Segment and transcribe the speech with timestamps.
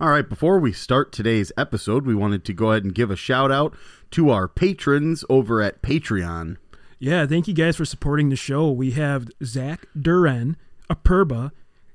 [0.00, 3.16] All right, before we start today's episode, we wanted to go ahead and give a
[3.16, 3.76] shout out
[4.12, 6.56] to our patrons over at Patreon.
[6.98, 8.70] Yeah, thank you guys for supporting the show.
[8.70, 10.56] We have Zach Duran,
[10.88, 11.50] Aperba,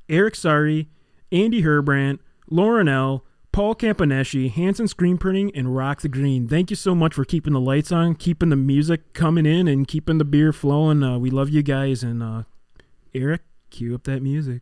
[0.08, 0.88] Eric Sari,
[1.32, 6.48] Andy Herbrandt, Lauren L., Paul Campaneschi, Hanson Screen Printing, and Rock the Green.
[6.48, 9.88] Thank you so much for keeping the lights on, keeping the music coming in, and
[9.88, 11.02] keeping the beer flowing.
[11.02, 12.04] Uh, we love you guys.
[12.04, 12.44] And uh,
[13.16, 13.42] Eric,
[13.72, 14.62] cue up that music.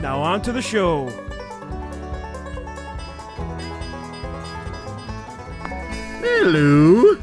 [0.00, 1.08] Now on to the show.
[6.22, 7.14] Hello.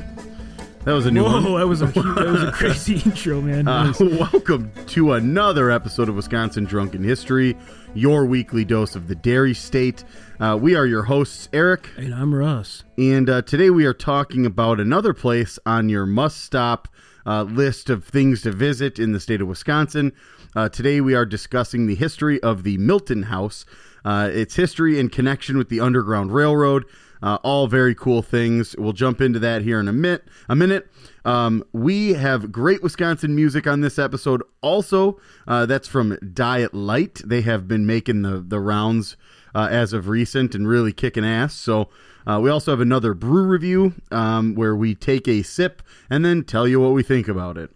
[0.85, 1.59] That was a new Whoa, one.
[1.59, 3.67] that was a that was a crazy intro, man.
[3.67, 7.55] Uh, welcome to another episode of Wisconsin Drunken History,
[7.93, 10.03] your weekly dose of the dairy state.
[10.39, 12.83] Uh, we are your hosts, Eric, and I'm Russ.
[12.97, 16.87] and uh, today we are talking about another place on your must stop
[17.25, 20.11] uh, list of things to visit in the state of Wisconsin.
[20.55, 23.63] Uh, today we are discussing the history of the Milton House,
[24.03, 26.85] uh, its history and connection with the Underground Railroad.
[27.21, 28.75] Uh, all very cool things.
[28.77, 30.25] We'll jump into that here in a minute.
[30.49, 30.91] A minute.
[31.23, 34.43] Um, we have great Wisconsin music on this episode.
[34.61, 37.21] Also, uh, that's from Diet Light.
[37.23, 39.15] They have been making the the rounds
[39.55, 41.53] uh, as of recent and really kicking ass.
[41.53, 41.89] So
[42.25, 46.43] uh, we also have another brew review um, where we take a sip and then
[46.43, 47.71] tell you what we think about it.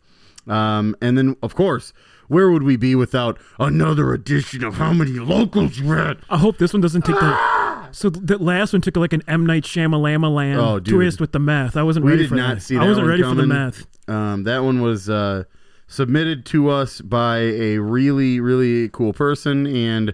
[0.48, 1.92] Um, and then, of course,
[2.30, 6.20] where would we be without another edition of How Many Locals You Had?
[6.30, 7.88] I hope this one doesn't take the.
[7.92, 11.40] So that last one took like an M Night Shyamalama land Oh, twist with the
[11.40, 11.78] meth.
[11.78, 12.62] I wasn't We ready did for not that.
[12.62, 13.48] see I wasn't one ready for the coming.
[13.50, 13.86] meth.
[14.10, 15.46] Um, that one was uh,
[15.88, 20.14] submitted to us by a really, really cool person, and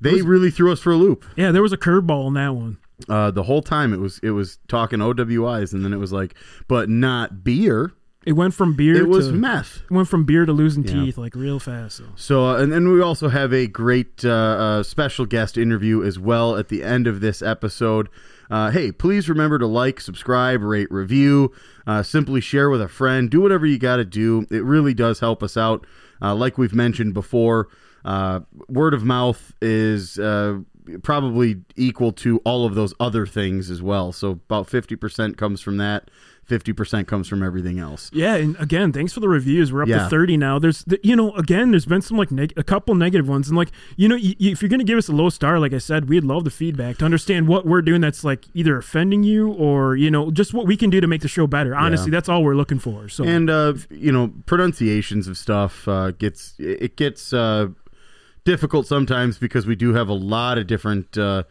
[0.00, 1.24] they really threw us for a loop.
[1.36, 2.78] Yeah, there was a curveball in that one.
[3.08, 6.34] Uh, the whole time it was it was talking OWIs, and then it was like,
[6.66, 7.92] but not beer.
[8.26, 9.82] It went from beer It was to meth.
[9.88, 11.04] it went from beer to losing Yeah.
[11.04, 11.98] teeth like real fast.
[11.98, 12.04] So.
[12.16, 16.18] So, uh, and then we also have a great uh, uh, special guest interview as
[16.18, 18.08] well at the end of this episode.
[18.50, 21.52] Uh, hey, please remember to like, subscribe, rate, review,
[21.86, 23.30] uh, simply share with a friend.
[23.30, 24.46] Do whatever you got to do.
[24.50, 25.86] It really does help us out.
[26.20, 27.68] Uh, like we've mentioned before,
[28.08, 30.58] uh, word of mouth is uh,
[31.02, 34.12] probably equal to all of those other things as well.
[34.12, 36.10] So, about 50% comes from that,
[36.48, 38.10] 50% comes from everything else.
[38.14, 39.70] Yeah, and again, thanks for the reviews.
[39.70, 40.04] We're up Yeah.
[40.04, 40.58] to thirty now.
[40.58, 43.56] There's, th- you know, again, there's been some like neg- a couple negative ones, and
[43.58, 45.78] like, you know, y- y- if you're gonna give us a low star, like I
[45.78, 49.52] said, we'd love the feedback to understand what we're doing that's like either offending you
[49.52, 51.76] or you know just what we can do to make the show better.
[51.76, 53.10] Honestly, that's all we're looking for.
[53.10, 57.68] So and uh, you know pronunciations of stuff uh, gets it gets uh,
[58.48, 61.42] difficult sometimes because we do have a lot of different uh,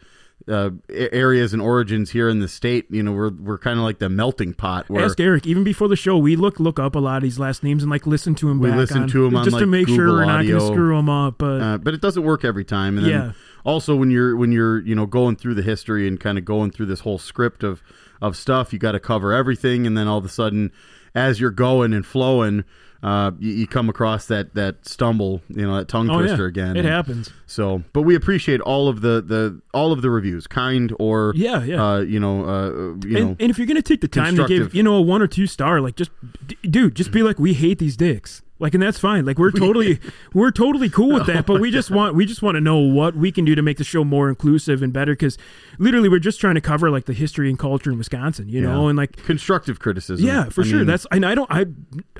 [0.48, 2.86] uh, areas and origins here in the state.
[2.90, 5.46] You know, we're we're kind of like the melting pot where Ask Eric.
[5.46, 7.90] Even before the show, we look look up a lot of these last names and
[7.90, 8.58] like listen to them.
[8.58, 10.58] We back listen on, to 'em on, just to like, make sure we're not going
[10.58, 11.38] to screw them up.
[11.38, 12.96] But uh, but it doesn't work every time.
[12.98, 13.32] And then Yeah.
[13.64, 16.70] also when you're when you're you know going through the history and kind of going
[16.70, 17.82] through this whole script of
[18.20, 20.72] of stuff, you got to cover everything, and then all of a sudden,
[21.14, 22.64] as you're going and flowing.
[23.00, 26.48] Uh, you, you come across that that stumble, you know, that tongue oh twister yeah,
[26.48, 26.76] again.
[26.76, 27.30] it and- happens.
[27.46, 31.62] So, but we appreciate all of the the all of the reviews, kind or Yeah,
[31.62, 31.82] yeah.
[31.84, 32.68] uh, you know, uh,
[33.06, 35.00] you know, and, and if you're gonna take the time to give you know a
[35.00, 36.10] one or two star like just
[36.46, 39.50] d- dude just be like we hate these dicks like and that's fine like we're
[39.64, 39.98] totally
[40.34, 43.14] we're totally cool with that but we just want we just want to know what
[43.16, 45.38] we can do to make the show more inclusive and better because
[45.78, 48.82] literally we're just trying to cover like the history and culture in wisconsin you know
[48.84, 48.88] Yeah.
[48.90, 50.26] and like constructive criticism.
[50.26, 51.66] yeah for I sure mean, that's and i don't i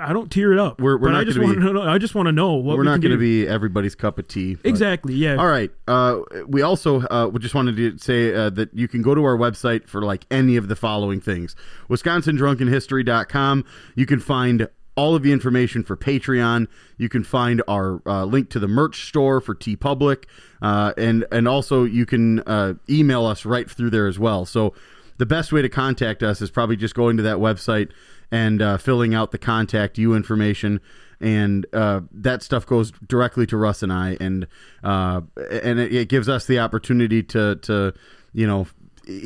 [0.01, 1.99] i don't tear it up We're- we're but not i just want to know i
[1.99, 4.55] just want to know what we're we not going to be everybody's cup of tea.
[4.55, 5.71] but- exactly yeah All right.
[5.87, 9.25] Uh, we also uh, we just wanted to say uh, that you can go to
[9.25, 11.57] our website for like any of the following things:
[11.89, 13.65] WisconsinDrunkenHistory.com.
[13.95, 14.69] You can find
[14.99, 16.67] all of the information for Patreon.
[16.97, 20.25] You can find our uh, link to the merch store for TeePublic,
[20.61, 24.45] uh, and and also you can uh, email us right through there as well.
[24.45, 24.75] So
[25.19, 27.93] the best way to contact us is probably just going to that website
[28.33, 30.81] and uh, filling out the contact you information
[31.21, 34.47] and uh, that stuff goes directly to Russ and I, and
[34.85, 37.95] uh, and it, it gives us the opportunity to to
[38.33, 38.67] you know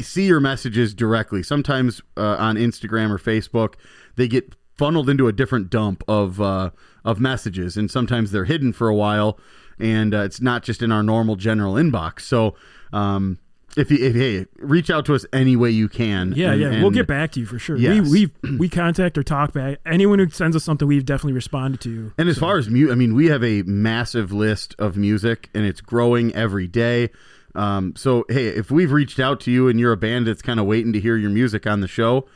[0.00, 1.42] see your messages directly.
[1.42, 3.74] Sometimes uh, on Instagram or Facebook,
[4.16, 6.70] they get funneled into a different dump of uh,
[7.04, 9.38] of messages, and sometimes they're hidden for a while,
[9.78, 12.20] and uh, it's not just in our normal general inbox.
[12.22, 12.54] So.
[12.92, 13.38] Um,
[13.74, 16.34] if you if, hey, reach out to us any way you can.
[16.36, 17.76] Yeah, and- yeah, we'll get back to you for sure.
[17.76, 18.06] Yes.
[18.06, 19.78] We we we contact or talk back.
[19.86, 22.12] Anyone who sends us something, we've definitely responded to.
[22.18, 25.64] And as far as mu I mean, we have a massive list of music, and
[25.64, 27.10] it's growing every day.
[27.54, 30.60] Um, so hey, if we've reached out to you and you're a band that's kind
[30.60, 32.26] of waiting to hear your music on the show,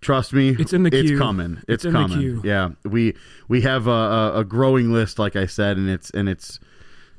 [0.00, 1.18] trust me, It's in the It's queue.
[1.18, 1.56] coming.
[1.58, 2.18] It's, It's in the coming.
[2.18, 2.40] queue.
[2.44, 3.14] Yeah, we
[3.48, 6.58] we have a, a, a growing list, like I said, and it's and it's.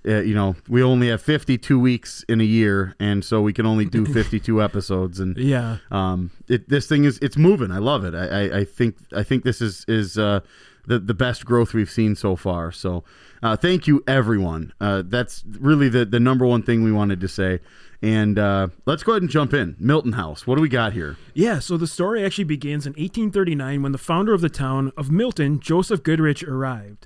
[0.03, 3.67] Uh, you know, we only have 52 weeks in a year, and so we can
[3.67, 5.19] only do 52 episodes.
[5.19, 7.69] And Yeah, um, it, this thing is it's moving.
[7.69, 8.15] I love it.
[8.15, 10.39] I, I, I think I think this is is uh,
[10.87, 12.71] the the best growth we've seen so far.
[12.71, 13.03] So
[13.43, 14.73] uh, thank you everyone.
[14.79, 17.59] Uh, that's really the the number one thing we wanted to say.
[18.03, 19.75] And uh, let's go ahead and jump in.
[19.79, 20.47] Milton House.
[20.47, 21.17] What do we got here?
[21.35, 21.59] yeah.
[21.59, 25.59] So the story actually begins in 1839 when the founder of the town of Milton,
[25.59, 27.05] Joseph Goodrich, arrived,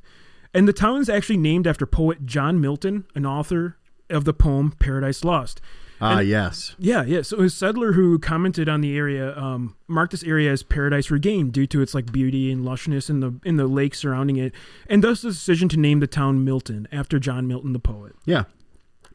[0.53, 3.77] and the town is actually named after poet John Milton, an author
[4.09, 5.59] of the poem Paradise Lost.
[6.01, 6.75] Ah, yes.
[6.77, 7.21] Yeah, yeah.
[7.21, 11.53] So a settler who commented on the area um, marked this area as paradise regained
[11.53, 14.53] due to its like beauty and lushness in the in the lake surrounding it,
[14.89, 18.13] and thus the decision to name the town Milton after John Milton, the poet.
[18.25, 18.43] Yeah.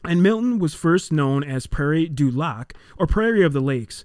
[0.03, 4.03] And Milton was first known as Prairie du Lac, or Prairie of the Lakes,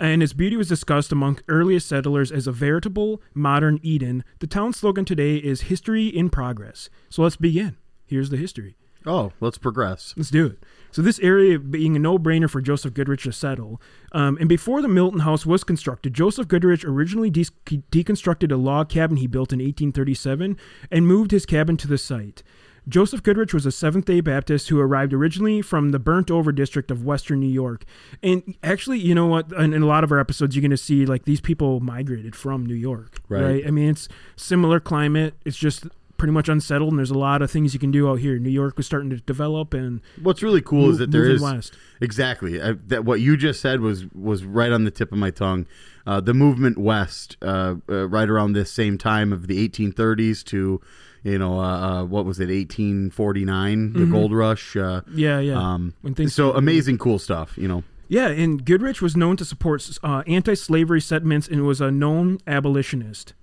[0.00, 4.24] and its beauty was discussed among earliest settlers as a veritable modern Eden.
[4.40, 7.76] The town's slogan today is "History in Progress." So let's begin.
[8.04, 8.76] Here's the history.
[9.06, 10.14] Oh, let's progress.
[10.16, 10.58] Let's do it.
[10.90, 13.80] So this area being a no-brainer for Joseph Goodrich to settle,
[14.12, 18.88] um, and before the Milton House was constructed, Joseph Goodrich originally de- deconstructed a log
[18.88, 20.56] cabin he built in 1837
[20.90, 22.42] and moved his cabin to the site.
[22.88, 26.90] Joseph Goodrich was a Seventh day Baptist who arrived originally from the burnt over district
[26.90, 27.84] of Western New York.
[28.22, 29.52] And actually, you know what?
[29.52, 32.36] In, in a lot of our episodes, you're going to see like these people migrated
[32.36, 33.20] from New York.
[33.28, 33.66] Right.
[33.66, 35.34] I mean, it's similar climate.
[35.44, 38.20] It's just pretty much unsettled, and there's a lot of things you can do out
[38.20, 38.38] here.
[38.38, 41.74] New York was starting to develop, and What's really cool is that there is west.
[42.00, 45.30] exactly I, that what you just said was was right on the tip of my
[45.30, 45.66] tongue.
[46.06, 50.80] Uh, the movement west, uh, uh, right around this same time of the 1830s to,
[51.24, 51.64] you know, uh,
[52.02, 54.76] uh, what was it, 1849, the gold rush.
[54.76, 55.58] Uh, yeah, yeah.
[55.58, 57.58] um, When things so amazing, cool stuff.
[57.58, 61.90] You know, Yeah, and Goodrich was known to support uh, anti-slavery sentiments and was a
[61.90, 63.34] known abolitionist.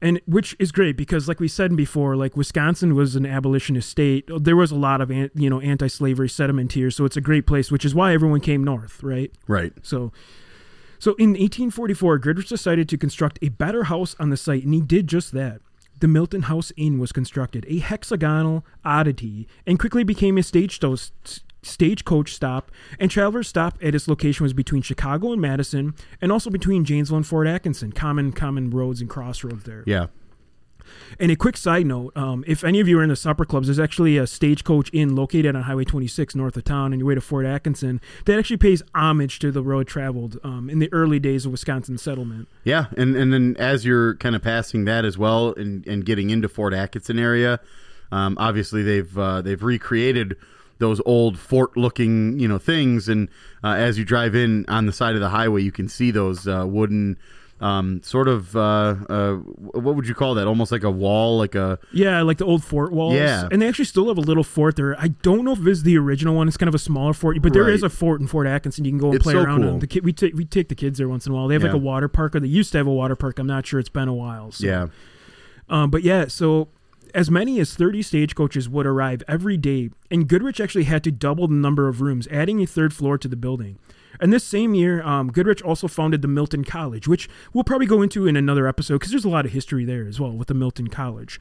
[0.00, 4.28] And which is great because, like we said before, like Wisconsin was an abolitionist state.
[4.28, 7.72] There was a lot of you know anti-slavery sentiment here, so it's a great place,
[7.72, 9.32] which is why everyone came north, right?
[9.48, 9.72] right?
[9.82, 10.12] So,
[11.00, 14.80] so in 1844, Goodrich decided to construct a better house on the site, and he
[14.80, 15.60] did just that.
[15.98, 20.78] The Milton House Inn was constructed, a hexagonal oddity, and quickly became a stage
[21.68, 22.70] stagecoach stop.
[22.98, 27.18] And travelers stop at its location was between Chicago and Madison, and also between Janesville
[27.18, 29.84] and Fort Atkinson, common common roads and crossroads there.
[29.86, 30.06] Yeah,
[31.20, 33.66] And a quick side note: um, if any of you are in the supper clubs,
[33.68, 37.14] there's actually a stagecoach inn located on Highway 26 north of town, on your way
[37.14, 41.18] to Fort Atkinson, that actually pays homage to the road traveled um, in the early
[41.18, 42.48] days of Wisconsin settlement.
[42.64, 46.30] yeah, and and then as you're kind of passing that as well, and and getting
[46.30, 47.60] into Fort Atkinson area,
[48.10, 50.36] um, obviously they've uh, they've recreated
[50.78, 53.28] those old fort-looking you know things, and
[53.64, 56.46] uh, as you drive in on the side of the highway, you can see those
[56.48, 57.16] uh, wooden.
[57.60, 60.46] Um, sort of, uh, uh, what would you call that?
[60.46, 63.14] Almost like a wall, like a Yeah, like the old fort walls.
[63.14, 63.48] Yeah.
[63.50, 64.96] and they actually still have a little fort there.
[64.96, 66.46] I don't know if is the original one.
[66.46, 67.72] It's kind of a smaller fort, but there Right.
[67.72, 68.84] is a fort in Fort Atkinson.
[68.84, 69.62] You can go and It's play so around.
[69.62, 69.78] cool.
[69.80, 71.48] The kid, we take we take the kids there once in a while.
[71.48, 73.40] They have like a water park, or they used to have a water park.
[73.40, 73.80] I'm not sure.
[73.80, 74.52] It's been a while.
[74.52, 74.64] So.
[74.64, 74.86] yeah,
[75.68, 76.68] Um, but yeah, so
[77.14, 81.48] as many as 30 stagecoaches would arrive every day, and Goodrich actually had to double
[81.48, 83.78] the number of rooms, adding a third floor to the building.
[84.20, 88.02] And this same year, um, Goodrich also founded the Milton College, which we'll probably go
[88.02, 90.54] into in another episode because there's a lot of history there as well with the
[90.54, 91.40] Milton College.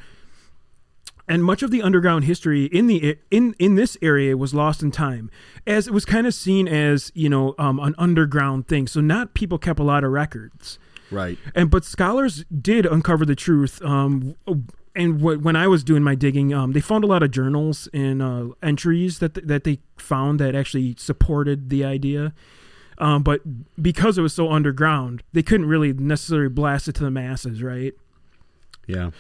[1.30, 4.92] And much of the underground history in the in in this area was lost in
[4.92, 5.30] time,
[5.66, 8.88] as it was kind of seen as you know um, an underground thing.
[8.88, 10.80] So not people kept a lot of records
[11.12, 11.38] right.
[11.56, 14.36] and but scholars did uncover the truth um
[14.98, 17.88] and wh- when I was doing my digging, um, they found a lot of journals
[17.94, 22.34] and uh, entries that th- that they found that actually supported the idea.
[22.98, 23.42] Um, but
[23.82, 27.94] because it was so underground, they couldn't really necessarily blast it to the masses, right?
[28.88, 29.12] Yeah,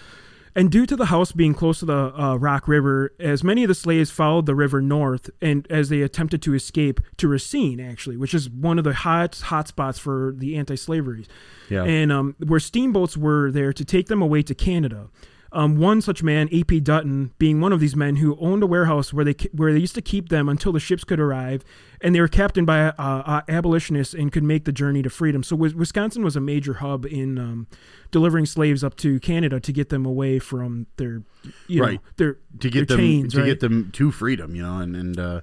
[0.55, 3.67] And due to the house being close to the uh, Rock River, as many of
[3.67, 8.17] the slaves followed the river north, and as they attempted to escape to Racine, actually,
[8.17, 11.27] which is one of the hot hot spots for the anti-slavery,
[11.69, 15.10] yeah, and um, where steamboats were there to take them away to Canada.
[15.54, 16.82] Um, one such man, A.P.
[16.82, 19.96] Dutton, being one of these men who owned a warehouse where they where they used
[19.96, 21.63] to keep them until the ships could arrive,
[22.01, 25.44] and they were captained by uh, uh, abolitionists and could make the journey to freedom.
[25.44, 27.68] So Wisconsin was a major hub in um,
[28.12, 31.24] delivering slaves up to Canada to get them away from their,
[31.68, 31.94] you Right.
[31.94, 33.46] know, their to get their them chains, to right?
[33.46, 35.42] get them to freedom, you know, and and uh,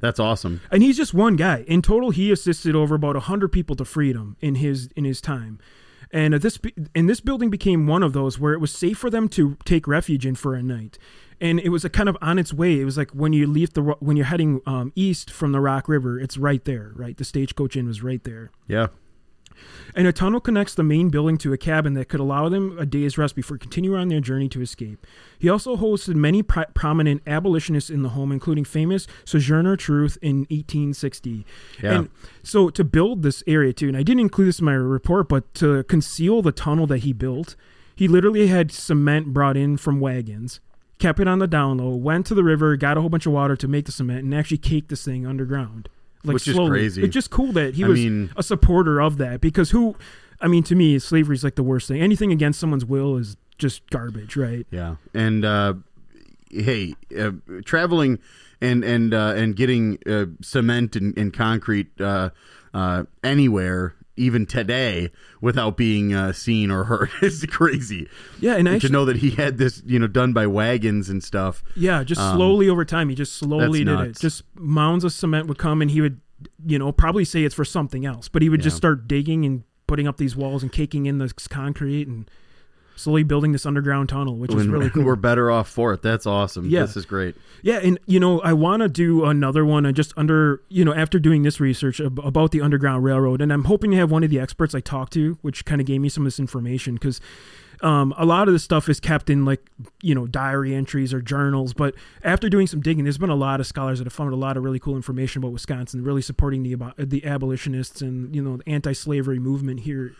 [0.00, 0.62] that's awesome.
[0.70, 1.64] and he's just one guy.
[1.68, 5.58] In total, he assisted over about hundred people to freedom in his in his time.
[6.14, 6.60] And uh, this
[6.94, 9.88] and this building became one of those where it was safe for them to take
[9.88, 10.96] refuge in for a night.
[11.40, 12.80] And it was a kind of on its way.
[12.80, 15.88] It was like when you leave the when you're heading um, east from the Rock
[15.88, 17.16] River, it's right there, right?
[17.16, 18.52] The stagecoach inn was right there.
[18.68, 18.86] Yeah,
[19.94, 22.86] And a tunnel connects the main building to a cabin that could allow them a
[22.86, 25.06] day's rest before continuing on their journey to escape.
[25.38, 31.46] He also hosted many prominent abolitionists in the home, including famous Sojourner Truth in 1860.
[31.82, 31.92] Yeah.
[31.92, 32.10] And
[32.42, 35.52] so to build this area too, and I didn't include this in my report, but
[35.54, 37.56] to conceal the tunnel that he built,
[37.94, 40.60] he literally had cement brought in from wagons,
[40.98, 43.32] kept it on the down low, went to the river, got a whole bunch of
[43.32, 45.88] water to make the cement, and actually caked this thing underground.
[46.24, 47.02] Like Which is crazy.
[47.04, 49.94] It's just cool that he I was mean- a supporter of that because who
[50.40, 52.00] I mean to me slavery is like the worst thing.
[52.00, 54.66] Anything against someone's will is just garbage, right?
[54.70, 55.74] yeah, and uh,
[56.50, 57.32] hey, uh,
[57.64, 58.18] traveling
[58.60, 62.30] and and uh, and getting uh, cement and, and concrete uh,
[62.72, 63.94] uh, anywhere.
[64.16, 68.08] Even today, without being uh, seen or heard, is crazy.
[68.40, 71.22] Yeah, and to actually know that he had this, you know, done by wagons and
[71.22, 71.64] stuff.
[71.74, 74.18] yeah, just um, slowly over time he just slowly did it.
[74.18, 76.20] Just mounds of cement would come and he would
[76.64, 79.64] you know, probably say it's for something else, but he would just start digging and
[79.86, 82.30] putting up these walls and caking in the concrete and
[82.96, 85.04] slowly building this underground tunnel, which is really cool.
[85.04, 86.02] we're better off for it.
[86.02, 86.68] That's awesome.
[86.68, 86.82] Yeah.
[86.82, 87.34] This is great.
[87.62, 89.86] Yeah, and you know, I want to do another one.
[89.86, 93.52] And just under, you know, after doing this research ab- about the Underground Railroad, and
[93.52, 96.00] I'm hoping to have one of the experts I talked to, which kind of gave
[96.00, 97.20] me some of this information, because
[97.80, 99.60] um, a lot of this stuff is kept in like,
[100.00, 101.74] you know, diary entries or journals.
[101.74, 104.36] But after doing some digging, there's been a lot of scholars that have found a
[104.36, 108.58] lot of really cool information about Wisconsin, really supporting the the abolitionists and you know
[108.58, 110.14] the anti-slavery movement here.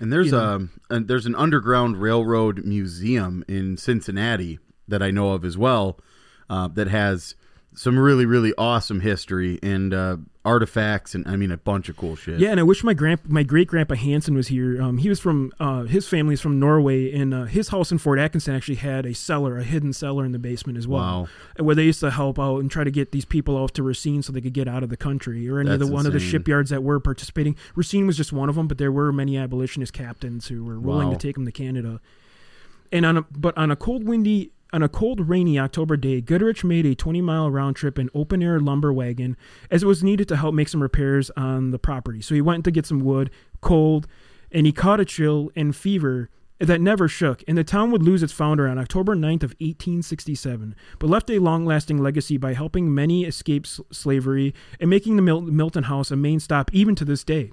[0.00, 0.40] And there's know.
[0.40, 0.70] um
[1.06, 6.00] there's an underground railroad museum in Cincinnati that I know of as well,
[6.48, 7.36] uh, that has
[7.74, 12.16] some really really awesome history and uh, artifacts and I mean a bunch of cool
[12.16, 12.40] shit.
[12.40, 14.80] Yeah, and I wish my grand my great grandpa Hansen was here.
[14.80, 18.18] Um, he was from uh, his family's from Norway, and uh, his house in Fort
[18.18, 21.00] Atkinson actually had a cellar, a hidden cellar in the basement as well,
[21.58, 21.64] Wow.
[21.64, 24.22] where they used to help out and try to get these people off to Racine
[24.22, 26.12] so they could get out of the country or any of the That's one of
[26.14, 27.54] the shipyards that were participating.
[27.74, 31.08] Racine was just one of them, but there were many abolitionist captains who were willing
[31.08, 31.14] Wow.
[31.14, 32.00] to take them to Canada.
[32.92, 36.64] And on a but on a cold windy on a cold rainy October day, Goodrich
[36.64, 39.36] made a 20 mile round trip in open air lumber wagon
[39.70, 42.20] as it was needed to help make some repairs on the property.
[42.20, 44.06] So he went to get some wood, cold,
[44.52, 48.22] and he caught a chill and fever that never shook, and the town would lose
[48.22, 53.24] its founder on October 9th of 1867, but left a long-lasting legacy by helping many
[53.24, 57.52] escape slavery and making the Mil- Milton House a main stop even to this day.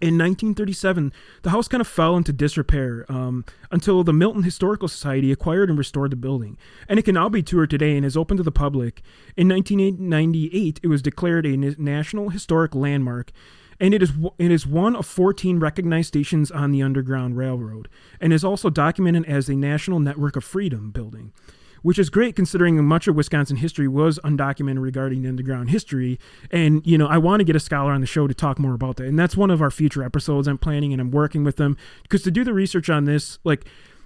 [0.00, 1.12] In 1937,
[1.42, 5.78] the house kind of fell into disrepair um, until the Milton Historical Society acquired and
[5.78, 6.56] restored the building.
[6.88, 9.02] And it can now be toured today and is open to the public.
[9.36, 13.32] In 1998, it was declared a National Historic Landmark,
[13.80, 17.88] and it is it is one of 14 recognized stations on the Underground Railroad,
[18.20, 21.32] and is also documented as a National Network of Freedom building
[21.82, 26.18] which is great considering much of Wisconsin history was undocumented regarding the underground history.
[26.50, 28.74] And, you know, I want to get a scholar on the show to talk more
[28.74, 29.06] about that.
[29.06, 32.22] And that's one of our future episodes I'm planning and I'm working with them because
[32.22, 33.64] to do the research on this, like,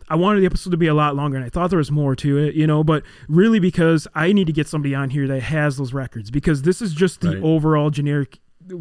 [0.09, 2.15] I wanted the episode to be a lot longer and I thought there was more
[2.17, 5.41] to it, you know, but really because I need to get somebody on here that
[5.45, 7.43] has those records because this is just the Right.
[7.43, 8.39] overall generic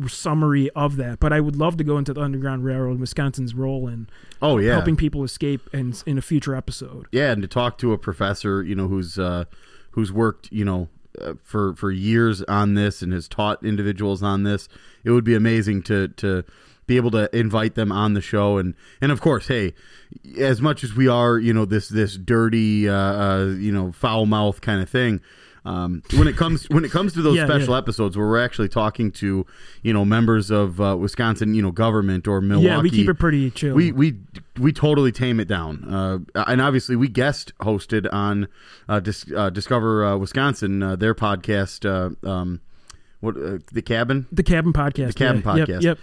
[0.07, 1.19] summary of that.
[1.19, 4.07] But I would love to go into the Underground Railroad, and Wisconsin's role in
[4.41, 4.73] Oh yeah.
[4.73, 7.07] helping people escape and in a future episode.
[7.11, 9.45] Yeah, and to talk to a professor, you know, who's uh,
[9.91, 14.43] who's worked, you know, uh, for for years on this and has taught individuals on
[14.43, 14.67] this,
[15.03, 16.43] it would be amazing to to
[16.87, 19.73] be able to invite them on the show and and of course, hey,
[20.37, 24.25] as much as we are, you know, this this dirty, uh, uh, you know, foul
[24.25, 25.21] mouth kind of thing.
[25.63, 27.77] Um, when it comes when it comes to those Yeah, special yeah.
[27.77, 29.45] episodes where we're actually talking to
[29.83, 33.19] you know members of uh, Wisconsin you know government or Milwaukee Yeah, we keep it
[33.19, 33.75] pretty chill.
[33.75, 34.15] we we
[34.59, 38.47] we totally tame it down, uh, and obviously we guest hosted on
[38.89, 42.59] uh, Dis- uh, Discover uh, Wisconsin, uh, their podcast, uh, um,
[43.19, 45.07] what uh, the cabin, the Cabin Podcast.
[45.09, 45.55] the cabin yeah.
[45.57, 45.97] Yep, podcast, Yep.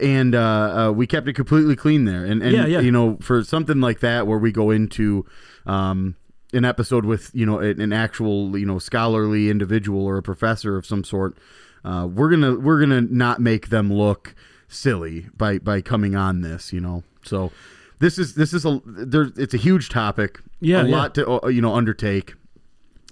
[0.00, 0.40] and uh,
[0.88, 2.24] uh, we kept it completely clean there.
[2.24, 2.80] And, and Yeah, yeah.
[2.80, 5.26] you know, for something like that where we go into
[5.66, 6.14] um,
[6.52, 10.86] an episode with you know an, actual you know scholarly individual or a professor of
[10.86, 11.36] some sort,
[11.84, 14.34] uh, we're gonna we're gonna not make them look
[14.68, 16.72] silly by by coming on this.
[16.72, 17.52] You know, so
[17.98, 19.30] this is this is a there.
[19.36, 20.40] It's a huge topic.
[20.60, 20.96] Yeah, a yeah.
[20.96, 22.34] lot to uh, you know undertake,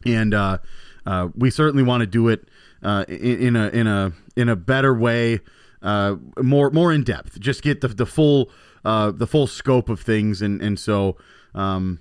[0.05, 0.59] and uh,
[1.07, 2.49] uh, we certainly want to do it
[2.83, 5.41] uh, in, in a in a in a better way,
[5.83, 7.39] uh, more more in depth.
[7.39, 8.51] Just get the the full
[8.85, 11.17] uh, the full scope of things, and and so.
[11.55, 12.01] Um,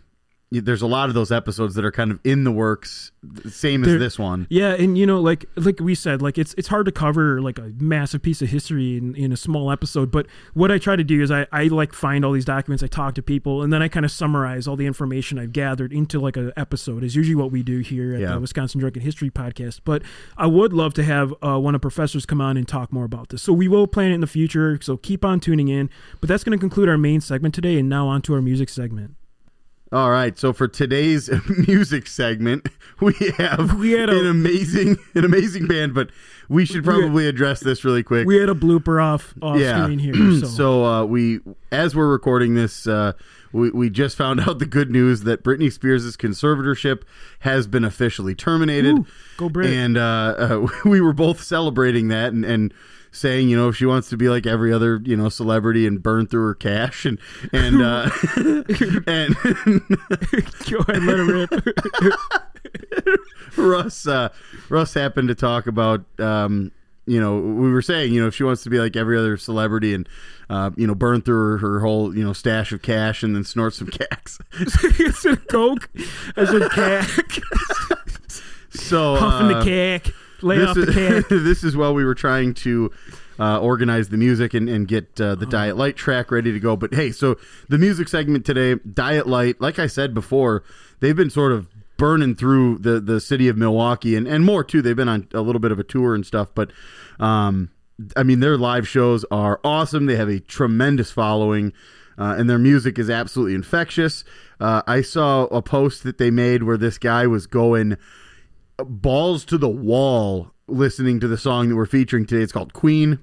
[0.49, 3.11] there's a lot of those episodes that are kind of in the works,
[3.49, 4.47] same as There- this one.
[4.49, 7.59] Yeah, and you know, like like we said, like it's it's hard to cover like
[7.59, 10.09] a massive piece of history in, in a small episode.
[10.09, 12.87] But what I try to do is I, I like find all these documents, I
[12.87, 16.17] talk to people, and then I kind of summarize all the information I've gathered into
[16.19, 17.03] like a episode.
[17.03, 18.33] Is usually what we do here at Yeah.
[18.35, 19.81] the Wisconsin Drunken History Podcast.
[19.83, 20.01] But
[20.37, 23.03] I would love to have uh, one of the professors come on and talk more
[23.03, 23.41] about this.
[23.41, 24.79] So we will plan it in the future.
[24.81, 25.89] So keep on tuning in.
[26.21, 28.69] But that's going to conclude our main segment today, and now on to our music
[28.69, 29.15] segment.
[29.91, 31.29] All right, so for today's
[31.67, 32.67] music segment,
[32.99, 36.09] we have We had a- an amazing, an amazing band, but
[36.49, 38.27] we should We had- probably address this really quick.
[38.27, 40.13] We had a blooper off off screen here.
[40.41, 41.39] So, so uh, we,
[41.71, 43.13] as we're recording this, uh,
[43.53, 47.03] we we just found out the good news that Britney Spears' conservatorship
[47.39, 49.05] has been officially terminated, Woo,
[49.37, 49.71] go Brit.
[49.71, 52.73] and uh, uh, we were both celebrating that and and
[53.11, 56.01] saying, you know, if she wants to be like every other, you know, celebrity and
[56.01, 57.19] burn through her cash and
[57.51, 58.09] and uh,
[59.07, 59.35] and
[60.69, 61.51] go ahead, let it rip.
[63.57, 64.29] Russ uh,
[64.69, 66.71] Russ happened to talk about um,
[67.05, 69.37] you know we were saying you know if she wants to be like every other
[69.37, 70.07] celebrity and
[70.49, 73.43] uh, you know burn through her, her whole you know stash of cash and then
[73.43, 74.39] snort some cacks.
[74.53, 75.89] it's a coke.
[76.35, 77.07] It's a cack.
[78.69, 80.13] So Puffing uh, the cack.
[80.41, 82.91] Lay this off the is, this is while we were trying to
[83.39, 85.51] uh, organize the music and, and get uh, the Uh-huh.
[85.51, 86.75] Diet Light track ready to go.
[86.75, 87.37] But hey, so
[87.69, 90.63] the music segment today, Diet Light, like I said before,
[90.99, 91.67] they've been sort of
[91.97, 94.81] burning through the, the city of Milwaukee and, and more too.
[94.81, 96.71] They've been on a little bit of a tour and stuff, but
[97.19, 97.71] um,
[98.15, 100.05] I mean, their live shows are awesome.
[100.05, 101.73] They have a tremendous following.
[102.19, 104.23] Uh, and their music is absolutely infectious.
[104.59, 107.95] Uh, I saw a post that they made where this guy was going
[108.85, 112.43] balls to the wall listening to the song that we're featuring today.
[112.43, 113.19] It's called Queen.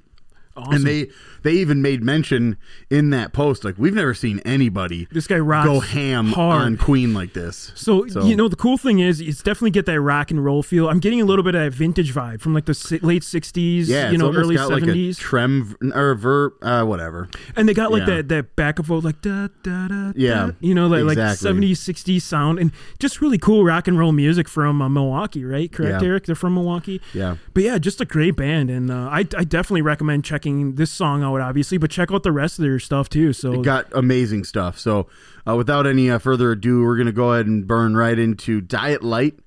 [0.57, 0.75] Awesome.
[0.75, 1.11] And they
[1.45, 2.57] they even made mention
[2.91, 6.63] in that post like we've never seen anybody this guy rocks go ham hard.
[6.63, 7.71] on Queen like this.
[7.77, 10.63] So, So- you know the cool thing is it's definitely get that rock and roll
[10.63, 10.89] feel.
[10.89, 14.11] I'm getting a little bit of that vintage vibe from like the late '60s, Yeah,
[14.11, 17.29] you know, early got like a '70s, trem or ver uh, whatever.
[17.57, 18.17] and they got like yeah.
[18.17, 20.13] that that back and forth like da da da.
[20.17, 21.53] Yeah, da, you know, like exactly.
[21.53, 25.45] like '70s '60s sound and just really cool rock and roll music from uh, Milwaukee,
[25.45, 25.71] right?
[25.71, 26.09] Correct, Yeah.
[26.09, 26.25] Eric?
[26.27, 27.01] They're from Milwaukee.
[27.13, 27.37] Yeah.
[27.53, 31.23] But yeah, just a great band, and uh, I, I definitely recommend checking this song
[31.23, 33.33] out, obviously, but check out the rest of their stuff too.
[33.33, 34.79] So got amazing stuff.
[34.79, 35.07] So,
[35.47, 38.61] uh, without any uh, further ado, we're going to go ahead and burn right into
[38.61, 39.39] Diet Light.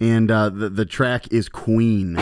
[0.00, 2.16] And uh, the, the track is Queen.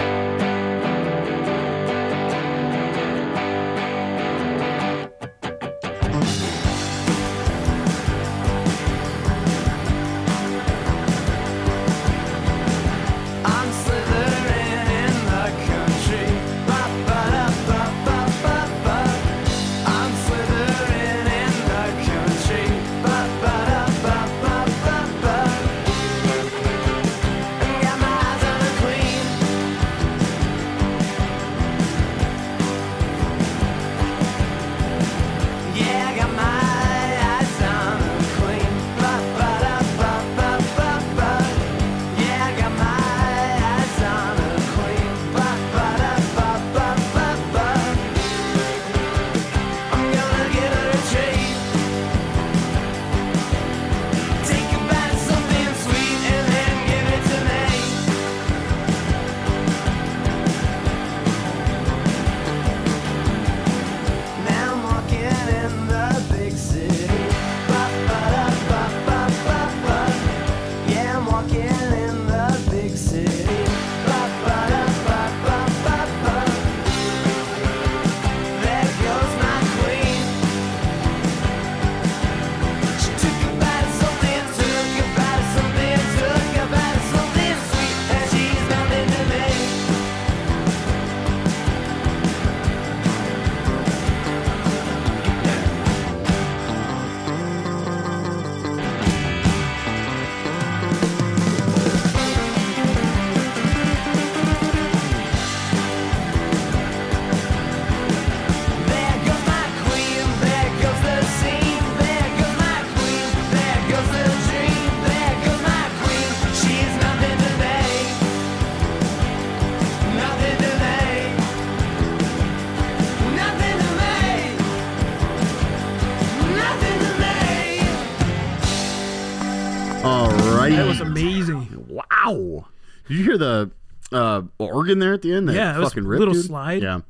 [134.92, 135.48] Organ there at the end?
[135.48, 136.44] That Yeah, it was fucking a rip, little dude?
[136.44, 136.82] slide.
[136.82, 137.00] Yeah.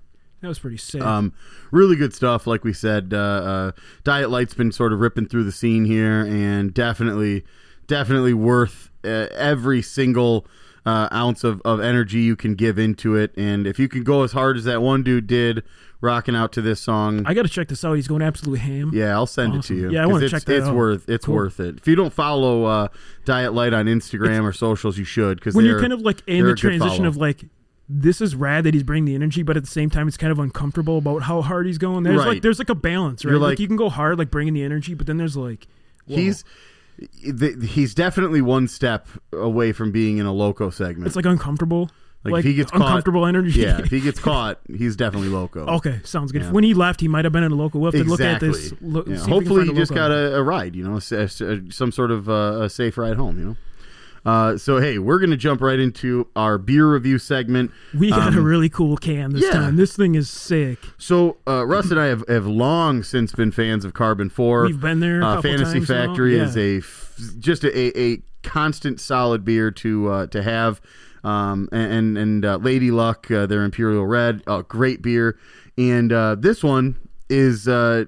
[0.40, 1.00] That was pretty sick.
[1.02, 1.32] Um,
[1.70, 2.46] really good stuff.
[2.48, 6.20] Like we said, uh, uh, Diet Light's been sort of ripping through the scene here,
[6.22, 7.44] and definitely,
[7.86, 10.44] definitely worth uh, every single
[10.84, 13.32] uh, ounce of, of energy you can give into it.
[13.36, 15.62] And if you can go as hard as that one dude did,
[16.00, 17.92] rocking out to this song, I got to check this out.
[17.94, 18.90] He's going absolutely ham.
[18.92, 19.92] yeah, I'll send it to you.
[19.92, 20.74] Yeah, I wanna it's, check that It's out.
[20.74, 21.36] worth it's Cool.
[21.36, 21.76] worth it.
[21.76, 22.88] If you don't follow uh,
[23.24, 26.44] Diet Light on Instagram or socials, you should because when you're kind of like in
[26.44, 27.44] the transition of like
[28.00, 30.32] this is rad that he's bringing the energy but at the same time it's kind
[30.32, 32.26] of uncomfortable about how hard he's going there's Right.
[32.28, 34.62] like there's like a balance right like, like- you can go hard like bringing the
[34.62, 35.66] energy but then there's like
[36.06, 36.16] whoa.
[36.16, 36.44] he's
[37.62, 41.06] he's definitely one step away from being in a loco segment.
[41.06, 41.90] it's like uncomfortable
[42.24, 45.28] Like, like, if he gets caught- uncomfortable energy yeah, if he gets caught, he's definitely
[45.28, 45.66] loco.
[45.66, 46.50] okay sounds good Yeah.
[46.52, 47.78] when he left he might have been in a loco.
[47.78, 48.48] we'll have to exactly.
[48.48, 50.42] look at this look, Yeah, see if we can Hopefully, he just got a, a
[50.42, 50.76] ride.
[50.76, 53.38] You know, some sort of uh, a safe ride home.
[53.38, 53.56] You know.
[54.24, 57.70] Uh, so hey, we're gonna jump right into our beer review segment.
[57.98, 59.50] we got a Um, really cool can this yeah.
[59.50, 63.50] time this thing is sick So uh, Russ and I have, have long since been
[63.50, 64.62] fans of Carbon Four.
[64.66, 65.80] we've been there a uh, Fantasy.
[65.80, 66.44] Factory Yeah.
[66.44, 70.80] is a f- just a, a, a constant solid beer to uh, to have.
[71.24, 75.38] Um, and and uh, Lady Luck, uh, their Imperial Red, uh, great beer.
[75.78, 76.96] And uh, this one
[77.28, 78.04] is uh,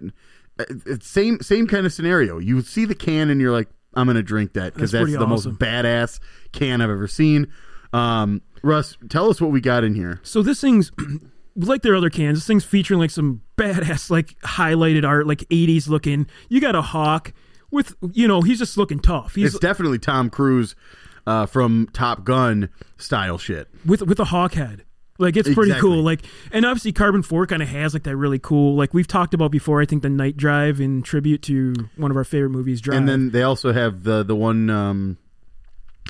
[0.59, 2.39] it's same same kind of scenario.
[2.39, 5.25] You see the can and you're like, I'm gonna drink that because That's that's, the
[5.27, 5.53] awesome.
[5.53, 6.21] most badass
[6.53, 7.47] can I've ever seen.
[7.93, 10.21] Um, Russ, tell us what we got in here.
[10.23, 10.91] So this thing's
[11.57, 12.39] like their other cans.
[12.39, 16.27] This thing's featuring like some badass, like highlighted art, like '80s looking.
[16.49, 17.33] You got a hawk
[17.71, 19.35] with, you know, he's just looking tough.
[19.35, 20.75] He's It's definitely Tom Cruise
[21.27, 23.69] uh, from Top Gun style shit.
[23.85, 24.85] with with a hawk head.
[25.19, 25.91] Like it's pretty Exactly.
[25.91, 26.03] cool.
[26.03, 28.75] Like and obviously Carbon Four kind of has like that really cool.
[28.75, 29.81] Like we've talked about before.
[29.81, 32.99] I think the Night Drive in tribute to one of our favorite movies, Drive.
[32.99, 35.19] And then they also have the the one um,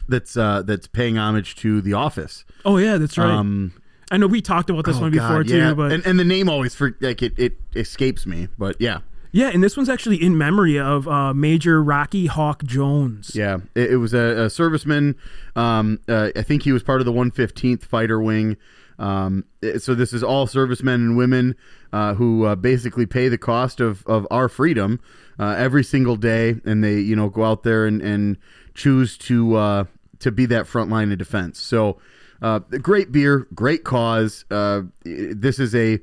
[0.09, 2.45] that's uh, that's paying homage to The Office.
[2.65, 3.31] oh yeah, that's right.
[3.31, 3.75] Um,
[4.11, 6.25] I know we talked about this oh, one before God, too, but and, and the
[6.25, 8.49] name always for like it, it escapes me.
[8.59, 9.01] But yeah,
[9.33, 13.33] yeah, and this one's actually in memory of uh, Major Rocky Hawk Jones.
[13.35, 15.17] yeah, it, it was a, a serviceman.
[15.57, 18.57] Um, uh, I think he was part of the 115th Fighter Wing.
[18.99, 19.45] Um,
[19.79, 21.57] so this is all servicemen and women
[21.93, 25.01] uh, who uh, basically pay the cost of, of our freedom
[25.39, 28.37] uh, every single day, and they you know go out there and, and
[28.75, 29.85] choose to uh,
[30.21, 31.59] to be that front line of defense.
[31.61, 31.99] So
[32.43, 34.45] uh, great beer, great cause.
[34.51, 35.99] Uh, this is a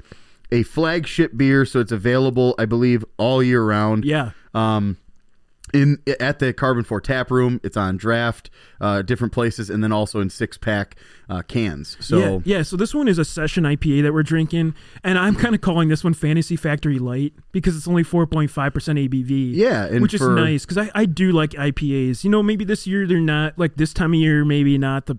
[0.51, 4.31] a flagship beer, so it's available, I believe, all year round Yeah.
[4.53, 4.97] um,
[5.73, 7.59] in at the Carbon Four Tap Room.
[7.63, 10.95] It's on draft, uh, different places, and then also in six pack
[11.29, 11.97] uh, cans.
[11.99, 12.61] So yeah, yeah.
[12.63, 15.89] So this one is a session IPA that we're drinking, and I'm kind of calling
[15.89, 19.53] this one Fantasy Factory Light because it's only 4.5 percent ABV.
[19.53, 22.23] Yeah, and which is nice because I, I do like IPAs.
[22.23, 24.45] You know, maybe this year they're not like this time of year.
[24.45, 25.17] Maybe not the,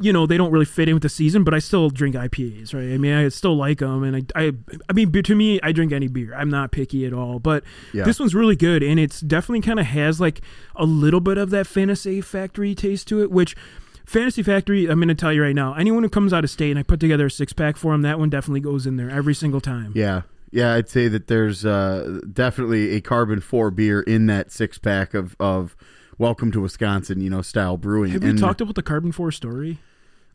[0.00, 1.44] you know, they don't really fit in with the season.
[1.44, 2.92] But I still drink IPAs, right?
[2.94, 4.52] I mean, I still like them, and I, I,
[4.88, 6.34] I mean, to me, I drink any beer.
[6.34, 7.38] I'm not picky at all.
[7.38, 8.04] But Yeah.
[8.04, 10.40] this one's really good, and it's definitely kind of has like
[10.76, 13.56] a little bit of that Fantasy Factory taste to it, which.
[14.06, 15.74] Fantasy Factory, I'm going to tell you right now.
[15.74, 18.00] Anyone who comes out of state and I put together a six pack for them,
[18.00, 19.92] that one definitely goes in there every single time.
[19.94, 24.78] yeah, yeah, I'd say that there's uh, definitely a Carbon Four beer in that six
[24.78, 25.76] pack of of
[26.18, 28.10] Welcome to Wisconsin, you know, style brewing.
[28.10, 29.78] Have and we talked about the Carbon Four story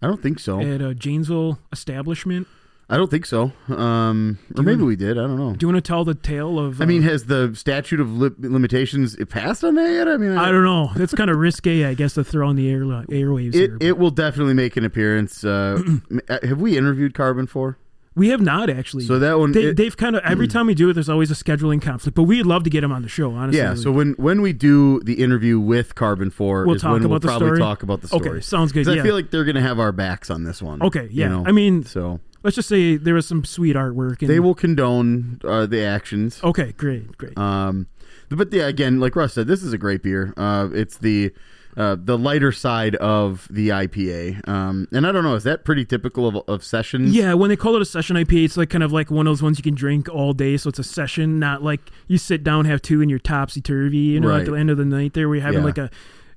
[0.02, 0.62] I don't think so.
[0.62, 2.48] at a Janesville establishment?
[2.90, 3.52] I don't think so.
[3.68, 5.18] Um, or maybe we did.
[5.18, 5.54] I don't know.
[5.54, 6.82] Do you want to tell the tale of?
[6.82, 10.08] I mean, uh, has the statute of li- limitations passed on that yet?
[10.08, 10.90] I mean, I don't know.
[10.96, 13.54] That's kind of risque, I guess, to throw on the air airwaves.
[13.54, 15.44] It, but it will definitely make an appearance.
[15.44, 15.82] Uh,
[16.44, 17.78] have we interviewed Carbon Four?
[18.16, 19.06] We have not actually.
[19.06, 21.36] So that one, they, they've kind of every time we do it, there's always a
[21.36, 22.16] scheduling conflict.
[22.16, 23.32] But we'd love to get him on the show.
[23.32, 23.76] Honestly, yeah.
[23.76, 27.14] So when when we do the interview with Carbon Four, We'll is talk when we'll
[27.14, 27.60] about the probably story?
[27.60, 28.30] talk about the story.
[28.30, 28.86] okay, sounds good.
[28.86, 28.94] Yeah.
[28.94, 30.82] I feel like they're gonna have our backs on this one.
[30.82, 31.30] okay, you yeah.
[31.30, 31.44] know?
[31.46, 34.22] I mean, so let's just say there was some sweet artwork.
[34.22, 36.40] And, they will condone uh, the actions.
[36.44, 37.38] Okay, great, great.
[37.38, 37.88] Um,
[38.30, 40.34] but yeah, again, like Russ said, this is a great beer.
[40.38, 41.32] Uh, it's the
[41.78, 44.48] uh, the lighter side of the IPA.
[44.48, 47.16] Um, and I don't know, is that pretty typical of, of sessions?
[47.16, 49.32] Yeah, when they call it a session IPA, it's like kind of like one of
[49.32, 50.58] those ones you can drink all day.
[50.58, 53.98] So it's a session, not like you sit down, have two, and you're topsy turvy.
[53.98, 54.40] You know, Right.
[54.42, 55.66] at the end of the night, there where you're having Yeah.
[55.66, 55.90] like a,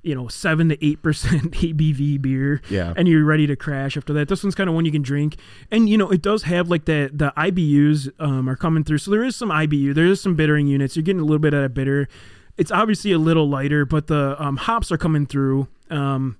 [0.03, 2.61] you know, seven to eight percent ABV beer.
[2.69, 2.93] Yeah.
[2.95, 4.29] and you're ready to crash after that.
[4.29, 5.35] This one's kind of one you can drink,
[5.69, 8.99] and you know, it does have like the the IBUs um, are coming through.
[8.99, 10.95] So there is some IBU, there is some bittering units.
[10.95, 12.07] You're getting a little bit of bitter.
[12.57, 15.67] It's obviously a little lighter, but the um, hops are coming through.
[15.89, 16.37] Um,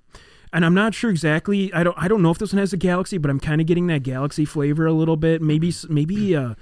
[0.52, 1.72] and I'm not sure exactly.
[1.72, 1.96] I don't.
[1.98, 4.02] I don't know if this one has a galaxy, but I'm kind of getting that
[4.02, 5.40] galaxy flavor a little bit.
[5.42, 5.72] Maybe.
[5.88, 6.34] Maybe.
[6.34, 6.54] Uh,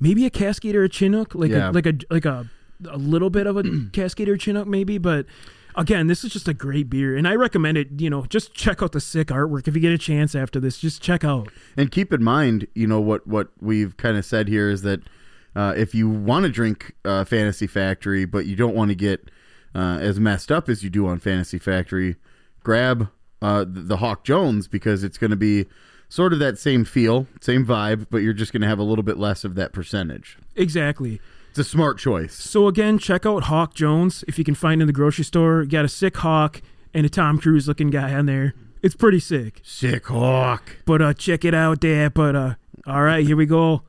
[0.00, 1.70] maybe a Cascade or a Chinook, like Yeah.
[1.70, 2.48] a like a like a
[2.90, 4.98] a little bit of a Cascade or Chinook, maybe.
[4.98, 5.26] But
[5.74, 7.88] Again, this is just a great beer, and I recommend it.
[7.98, 10.76] You know, just check out the sick artwork if you get a chance after this.
[10.76, 11.48] Just check out.
[11.78, 15.00] And keep in mind, you know what what we've kind of said here is that
[15.54, 19.30] uh, if you want to drink uh, Fantasy Factory, but you don't want to get
[19.74, 22.16] uh, as messed up as you do on Fantasy Factory,
[22.60, 23.08] grab
[23.40, 25.66] uh, the, the Hawk Jones because it's going to be
[26.08, 29.02] sort of that same feel, same vibe, but you're just going to have a little
[29.02, 30.38] bit less of that percentage.
[30.56, 31.20] Exactly.
[31.50, 32.34] It's a smart choice.
[32.34, 35.62] So again, check out Hawk Jones if you can find in the grocery store.
[35.62, 36.62] You got a sick hawk
[36.94, 38.54] and a Tom Cruise looking guy on there.
[38.82, 39.60] It's pretty sick.
[39.62, 40.78] Sick Hawk.
[40.86, 42.10] But uh, check it out there.
[42.10, 42.54] But uh,
[42.86, 43.82] all right, here we go.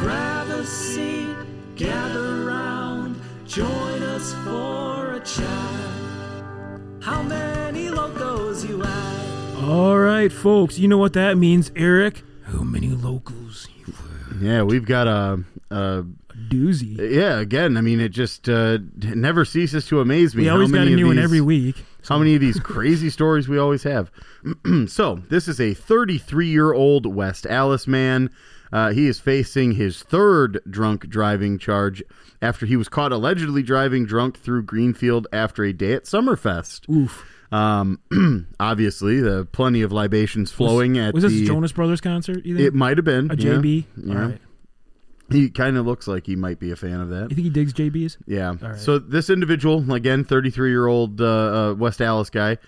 [0.00, 1.36] Grab a seat,
[1.76, 6.42] gather round, join us for a chat.
[7.02, 9.54] How many locos you at?
[9.62, 10.78] All right, folks.
[10.78, 12.22] You know what that means, Eric?
[12.44, 14.44] How many locals you were?
[14.44, 15.44] Yeah, we've got a.
[15.70, 16.04] a
[16.48, 16.96] Doozy.
[16.98, 20.44] yeah, again, I mean, it just uh, it never ceases to amaze me.
[20.44, 21.76] We how always got a many new one every week.
[22.08, 24.10] How many of these crazy stories we always have?
[24.88, 28.30] so, this is a 33 year old West Allis man.
[28.72, 32.02] Uh, he is facing his third drunk driving charge
[32.40, 36.88] after he was caught allegedly driving drunk through Greenfield after a day at Summerfest.
[36.88, 37.26] Oof.
[37.52, 41.46] Um, obviously, the plenty of libations flowing at Was this the.
[41.46, 42.44] Jonas Brothers concert?
[42.46, 42.68] You think?
[42.68, 43.36] It might have been a.
[43.36, 43.84] JB.
[43.96, 44.14] Yeah.
[44.14, 44.40] All right.
[45.30, 47.30] He kind of looks like he might be a fan of that.
[47.30, 48.16] You think he digs JBs?
[48.26, 48.54] Yeah.
[48.60, 48.78] right.
[48.78, 51.24] So this individual, again, 33 year old uh,
[51.70, 52.58] uh, West Allis guy,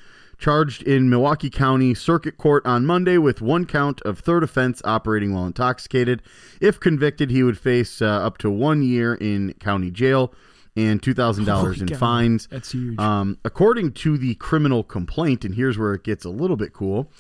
[0.43, 5.33] charged in Milwaukee County Circuit Court on Monday with one count of third offense operating
[5.33, 6.21] while intoxicated.
[6.61, 10.35] If convicted, he would face uh, up to one year in county jail
[10.77, 11.99] and two thousand dollars in God.
[11.99, 12.49] fines.
[12.51, 12.99] That's huge.
[12.99, 17.11] Um, according to the criminal complaint, and here's where it gets a little bit cool.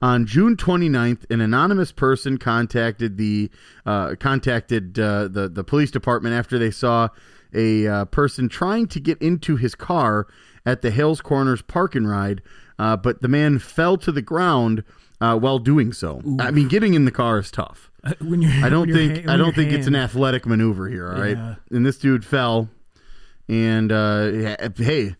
[0.00, 3.50] On June 29th, an anonymous person contacted the
[3.84, 7.08] uh, contacted uh, the the police department after they saw
[7.52, 10.28] a uh, person trying to get into his car
[10.64, 12.42] at the Hales Corners Park and Ride,
[12.78, 14.84] uh, but the man fell to the ground
[15.20, 16.22] uh, while doing so.
[16.38, 17.90] I mean, getting in the car is tough.
[18.04, 21.08] Uh, when you're, I don't think ha- I don't think it's an athletic maneuver here.
[21.12, 21.54] All right, Yeah.
[21.72, 22.68] and this dude fell,
[23.48, 25.16] and uh, hey,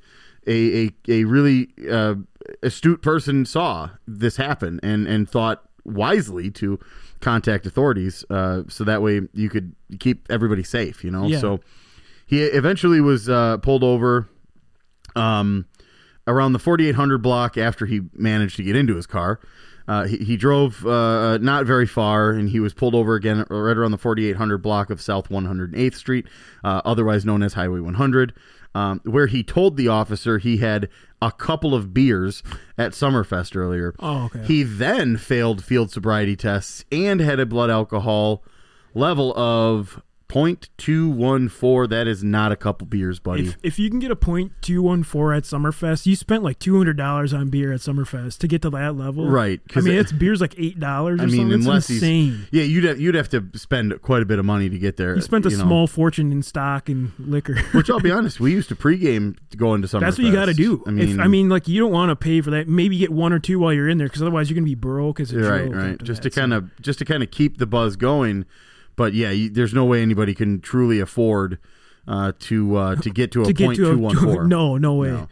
[0.46, 2.14] a a, a really uh,
[2.62, 6.78] astute person saw this happen and and thought wisely to
[7.20, 11.02] contact authorities, uh, so that way you could keep everybody safe.
[11.02, 11.40] You know, Yeah.
[11.40, 11.60] so
[12.26, 14.28] he eventually was uh, pulled over.
[15.16, 15.66] Um,
[16.28, 19.40] around the 4800 block after he managed to get into his car.
[19.88, 23.76] Uh, he, he drove uh, not very far and he was pulled over again right
[23.76, 26.26] around the 4800 block of South 108th Street,
[26.62, 28.34] uh, otherwise known as Highway 100,
[28.74, 30.90] um, where he told the officer he had
[31.22, 32.42] a couple of beers
[32.76, 33.94] at Summerfest earlier.
[33.98, 34.44] Oh, okay.
[34.44, 38.44] He then failed field sobriety tests and had a blood alcohol
[38.94, 41.88] level of 0.214.
[41.88, 43.48] That is not a couple beers, buddy.
[43.48, 46.58] If, if you can get a point two one four at Summerfest, you spent like
[46.58, 49.28] two hundred dollars on beer at Summerfest to get to that level.
[49.28, 51.20] Right, I mean, it- it's beer's like eight dollars.
[51.20, 51.52] I mean, something.
[51.54, 52.46] unless it's insane.
[52.50, 55.14] yeah, you'd have, you'd have to spend quite a bit of money to get there.
[55.14, 55.56] You spent a know.
[55.56, 57.56] small fortune in stock and liquor.
[57.72, 60.06] Which I'll be honest, we used to pregame to go into summer.
[60.06, 60.82] That's what you got to do.
[60.86, 62.68] I mean, if, I mean, like you don't want to pay for that.
[62.68, 65.20] Maybe get one or two while you're in there, because otherwise you're gonna be broke
[65.20, 66.02] as a right, right.
[66.02, 66.30] Just that.
[66.32, 68.44] to kind of just to kind of keep the buzz going.
[68.98, 71.58] But yeah, you, there's no way anybody can truly afford
[72.06, 74.44] uh, to uh, to get to a to point to two one four.
[74.44, 75.08] no, no way.
[75.12, 75.28] No.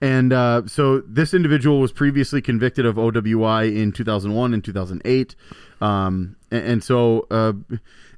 [0.00, 5.36] And uh, so this individual was previously convicted of OWI in 2001 and 2008.
[5.82, 7.52] Um, and, and so uh,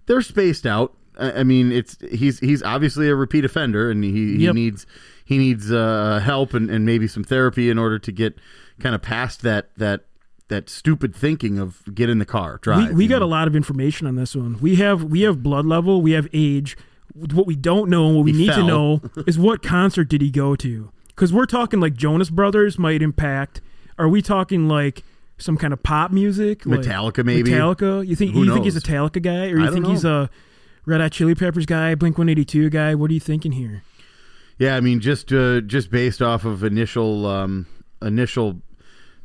[0.07, 0.95] they're spaced out.
[1.19, 4.55] I, I mean, it's he's he's obviously a repeat offender, and he, he Yep.
[4.55, 4.87] needs
[5.25, 8.37] he needs uh, help and, and maybe some therapy in order to get
[8.79, 10.05] kind of past that that
[10.53, 12.91] that stupid thinking of get in the car, drive.
[12.91, 13.27] we we got know?
[13.27, 14.59] a lot of information on this one.
[14.61, 16.77] We have we have blood level, we have age.
[17.15, 20.23] What we don't know and what we He need to know is what concert did
[20.23, 20.93] he go to?
[21.09, 23.61] Because we're talking like Jonas Brothers might impact.
[23.99, 25.05] Are we talking like
[25.39, 26.65] some kind of pop music?
[26.65, 27.51] Like Metallica, maybe?
[27.51, 28.07] Metallica.
[28.07, 28.81] You think Who you think he's a?
[28.81, 30.31] Metallica guy, or you think he's a
[30.87, 32.95] Red Hot Chili Peppers guy, Blink One Eighty Two guy?
[32.95, 33.83] What are you thinking here?
[34.59, 37.67] Yeah, I mean, just uh, just based off of initial um,
[38.01, 38.61] initial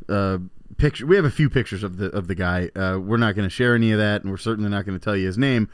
[0.10, 0.40] uh,
[0.78, 2.70] picture, we have a few pictures of the of the guy.
[2.76, 5.04] Uh, we're not going to share any of that, and we're certainly not going to
[5.04, 5.70] tell you his name.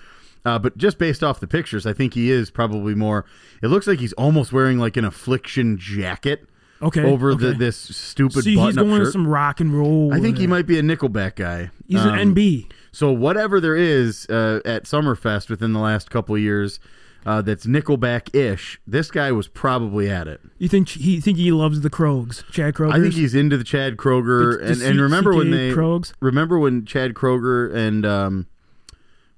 [0.46, 3.26] Uh, but just based off the pictures, I think he is probably more.
[3.62, 6.48] It looks like he's almost wearing like an affliction jacket
[6.82, 10.14] Okay, over the this stupid So he's going to some rock and roll.
[10.14, 11.72] I think he might be a Nickelback guy.
[11.88, 12.70] He's Um, an NB.
[12.92, 16.80] So whatever there is uh, at Summerfest within the last couple years
[17.26, 20.42] uh, that's Nickelback ish, this guy was probably at it.
[20.58, 22.94] You think he think he loves the Krogs, Chad Kroeger?
[22.94, 25.52] I think he's into the Chad Kroeger, The- the and, and C- remember when CK
[25.54, 26.14] they Krogs?
[26.20, 28.48] remember when Chad Kroeger and um,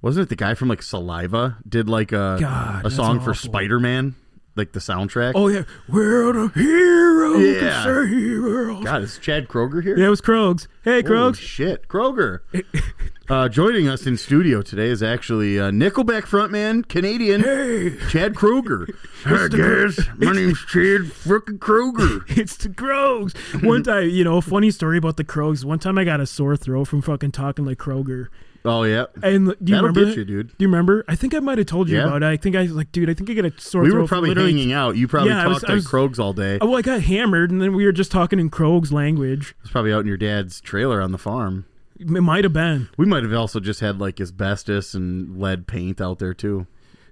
[0.02, 3.34] wasn't it the guy from like Saliva did like a God, a song for.
[3.34, 4.16] Spider Man?
[4.56, 5.34] Like the soundtrack.
[5.36, 7.38] Oh yeah, we're the hero.
[7.38, 8.84] Yeah.
[8.86, 9.98] God, is Chad Kroeger here?
[9.98, 10.68] Yeah, it was Krogs.
[10.82, 11.36] Hey, Holy Krogs.
[11.38, 12.40] shit, Kroeger.
[13.30, 18.88] uh, joining us in studio today is actually uh, Nickelback frontman, Canadian Hey, Chad Kroeger.
[19.26, 22.24] Hi guys, my name's Chad frickin' Kroeger.
[22.38, 23.36] it's the Krogs.
[23.62, 25.66] One time, you know, funny story about the Krogs.
[25.66, 28.28] One time I got a sore throat from fucking talking like Kroeger.
[28.68, 30.06] Oh yeah, And do you that'll remember?
[30.06, 30.48] get you, dude.
[30.50, 31.06] Do you remember?
[31.08, 32.08] I think I might have told you Yeah.
[32.08, 32.26] about it.
[32.26, 34.34] I think I was like, dude, I think I got a sore We were probably
[34.34, 34.98] hanging out.
[34.98, 36.58] You probably Yeah, I was- talked I like was- Krogs all day.
[36.60, 39.56] Oh, well, I got hammered, and then we were just talking in Krogs language.
[39.62, 41.66] It's probably out in your dad's trailer on the farm.
[42.00, 46.02] It might have been, We might have also just had like asbestos and lead paint
[46.02, 46.68] out there too.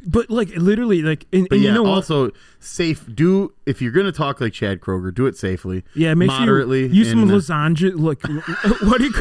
[0.05, 1.91] But like literally, like, and, But and yeah, you know what?
[1.91, 3.05] also safe.
[3.15, 5.83] Do if you're gonna talk like Chad Kroeger, do it safely.
[5.95, 6.87] Yeah, make moderately.
[6.87, 7.93] sure you use some uh, lasagna.
[7.95, 8.21] Look,
[8.81, 9.13] what do you?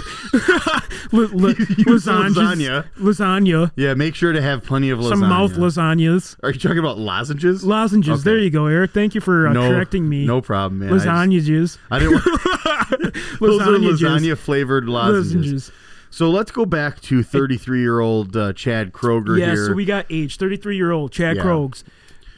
[1.13, 2.89] l- l- Use lasagna.
[2.99, 3.71] Lasagna.
[3.77, 5.09] Yeah, make sure to have plenty of lasagna.
[5.11, 6.37] Some mouth lasagnas.
[6.43, 7.63] Are you talking about lozenges?
[7.65, 8.21] Lozenges.
[8.21, 8.23] Okay.
[8.25, 8.91] There you go, Eric.
[8.93, 10.27] Thank you for uh, no, correcting me.
[10.27, 10.89] No problem, man.
[10.93, 11.79] I just- Lasagnas.
[11.91, 12.13] I, didn't.
[12.15, 15.35] want- Those are lasagna flavored lozenges.
[15.37, 15.73] Lozenges.
[16.13, 19.67] So let's go back to 33 year old uh, Chad Kroeger Yeah, here.
[19.69, 21.43] so we got age 33 year old Chad Yeah.
[21.43, 21.85] Krogs.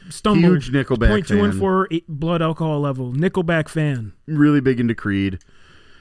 [0.09, 0.45] Stumbled.
[0.45, 1.37] Huge Nickelback fan.
[1.51, 3.11] 0.214 eight- blood alcohol level.
[3.11, 4.13] Nickelback fan.
[4.27, 5.39] really big into Creed.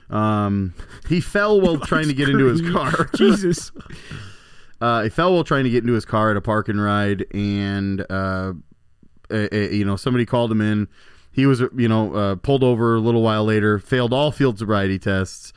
[0.09, 0.75] Um,
[1.09, 3.11] he fell while trying to get into his car.
[3.17, 3.71] Jesus.
[4.81, 7.25] Uh, he fell while trying to get into his car at a park and ride,
[7.33, 8.53] and uh,
[9.31, 10.89] you know somebody called him in.
[11.33, 14.99] He was you know uh, pulled over a little while later, failed all field sobriety
[14.99, 15.55] tests,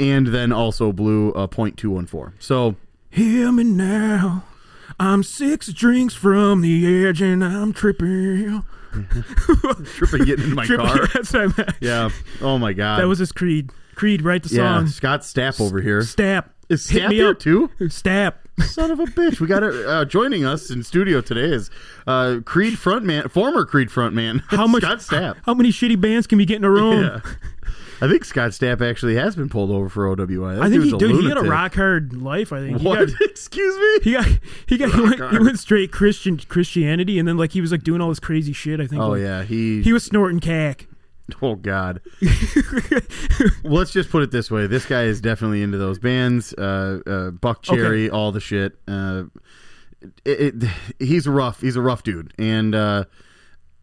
[0.00, 2.32] and then also blew a .214.
[2.38, 2.76] So
[3.10, 4.44] Hear me now.
[5.00, 8.64] I'm six drinks from the edge and I'm tripping.
[9.84, 10.86] tripping getting in my Tripping.
[10.86, 11.06] car.
[11.14, 11.70] That's what I meant.
[11.80, 12.10] Yeah.
[12.40, 13.00] Oh my god.
[13.00, 13.70] That was his Creed.
[13.94, 14.76] Creed, write the yeah.
[14.78, 14.86] song.
[14.88, 16.00] Scott Stapp over here.
[16.00, 16.50] Stapp.
[16.68, 17.38] Is Hit Stapp me here up.
[17.38, 17.68] too?
[17.80, 18.34] Stapp.
[18.60, 19.40] Son of a bitch.
[19.40, 19.86] We got it.
[19.86, 21.70] Uh, joining us in studio today is
[22.06, 24.82] uh, Creed frontman, former Creed frontman, How much?
[24.82, 25.36] Scott Stapp.
[25.44, 27.02] How many shitty bands can we get in a room?
[27.04, 27.20] Yeah.
[28.00, 30.56] I think Scott Stapp actually has been pulled over for OWI.
[30.56, 32.52] That I think he, dude's a he had a rock hard life.
[32.52, 32.78] I think.
[32.80, 33.08] He What?
[33.08, 33.98] got- Excuse me?
[34.04, 34.26] He got
[34.66, 37.82] he got he went, he went straight Christian Christianity, and then like he was like
[37.82, 38.80] doing all this crazy shit.
[38.80, 39.02] I think.
[39.02, 39.82] Oh like, yeah, he.
[39.82, 40.86] He was snorting cack.
[41.42, 42.00] oh god.
[42.22, 46.54] well, let's just put it this way: this guy is definitely into those bands.
[46.54, 48.78] Uh, uh, Buckcherry, all the shit.
[48.86, 49.24] Uh,
[50.24, 51.60] it, it, he's a rough.
[51.60, 53.04] He's a rough dude, and uh,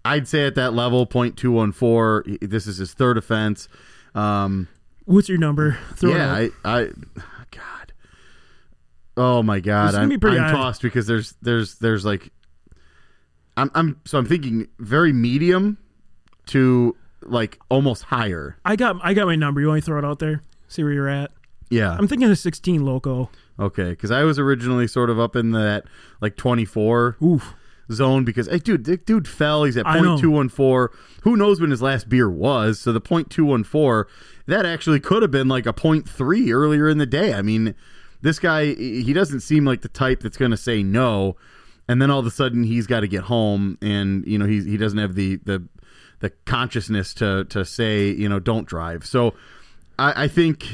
[0.04, 2.24] I'd say at that level, point two one four.
[2.42, 3.68] This is his third offense.
[4.16, 4.68] Um,
[5.06, 5.78] What's your number?
[5.96, 6.34] Throw it yeah.
[6.34, 6.90] I, I,
[7.52, 7.94] God,
[9.18, 12.32] oh my God, This is gonna I'm, I'm tossed because there's, there's, there's like,
[13.58, 15.78] I'm, I'm, so I'm thinking very medium
[16.48, 18.58] to like almost higher.
[18.66, 19.62] I got I got my number.
[19.62, 20.44] You want me to throw it out there?
[20.68, 21.32] See where you're at.
[21.70, 23.30] Yeah, I'm thinking the 16 loco.
[23.60, 25.86] okay, because I was originally sort of up in that
[26.22, 27.56] like 24 Oof.
[27.92, 29.64] Zone because hey, dude, the dude fell.
[29.64, 30.10] He's at I know.
[30.10, 30.92] point two one four.
[31.24, 32.80] Who knows when his last beer was?
[32.80, 34.08] So the point two one four
[34.48, 37.34] that actually could have been like a point three earlier in the day.
[37.34, 37.76] I mean,
[38.22, 41.36] this guy he doesn't seem like the type that's going to say no,
[41.88, 44.66] and then all of a sudden he's got to get home, and you know he's
[44.66, 45.68] he doesn't have the the
[46.20, 49.06] the consciousness to to say you know don't drive.
[49.06, 49.34] So
[49.98, 50.68] I, I think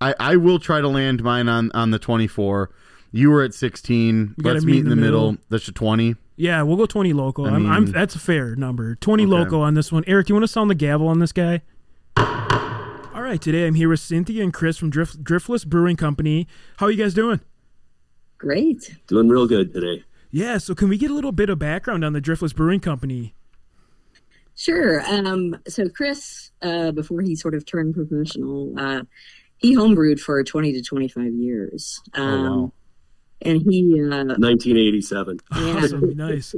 [0.00, 2.70] I, I will try to land mine on on the twenty four.
[3.10, 4.34] You were at sixteen.
[4.36, 5.36] We gotta Let's meet in the middle.
[5.50, 6.16] That's a twenty.
[6.42, 7.46] Yeah, we'll go 20 local.
[7.46, 8.96] I I'm, I'm, mean- that's a fair number.
[8.96, 9.30] 20 Okay.
[9.30, 10.02] loco on this one.
[10.08, 11.62] Eric, you want to sound the gavel on this guy?
[12.16, 16.48] All right, today I'm here with Cynthia and Chris from Drift, Driftless Brewing Company.
[16.78, 17.40] How are you guys doing?
[18.38, 18.96] Great.
[19.06, 20.02] Doing real good today.
[20.32, 23.34] Yeah, so can we get a little bit of background on the Driftless Brewing Company?
[24.56, 25.00] Sure.
[25.08, 29.02] Um, so Chris, uh, before he sort of turned professional, uh,
[29.58, 32.00] he homebrewed for 20 to 25 years.
[32.14, 32.72] Um, Oh, wow.
[33.44, 35.40] And he, uh, 1987.
[35.52, 36.54] yeah, Awesome, nice.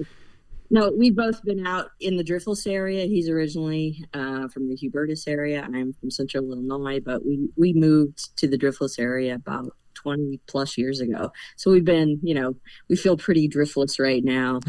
[0.70, 3.06] no, we've both been out in the Driftless area.
[3.06, 5.62] He's originally uh, from the Hubertus area.
[5.62, 10.76] I'm from Central Illinois, but we we moved to the Driftless area about 20 plus
[10.76, 11.32] years ago.
[11.56, 12.54] So we've been, you know,
[12.88, 14.60] we feel pretty driftless right now.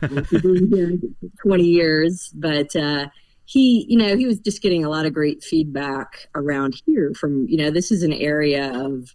[0.10, 0.98] We've been here
[1.42, 3.06] 20 years, but uh,
[3.44, 7.46] he, you know, he was just getting a lot of great feedback around here from,
[7.48, 9.14] you know, this is an area of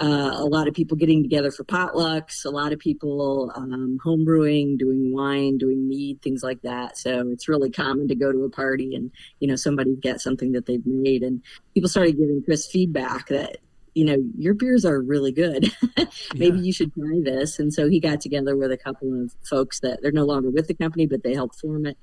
[0.00, 4.24] uh, a lot of people getting together for potlucks, a lot of people um, home
[4.24, 6.96] brewing, doing wine, doing mead, things like that.
[6.96, 10.52] So it's really common to go to a party and, you know, somebody get something
[10.52, 11.22] that they've made.
[11.22, 11.42] And
[11.74, 13.58] people started giving Chris feedback that,
[13.94, 15.72] you know, your beers are really good.
[16.34, 16.64] Maybe Yeah.
[16.64, 17.58] you should try this.
[17.58, 20.68] And so he got together with a couple of folks that they're no longer with
[20.68, 21.96] the company, but they helped form it.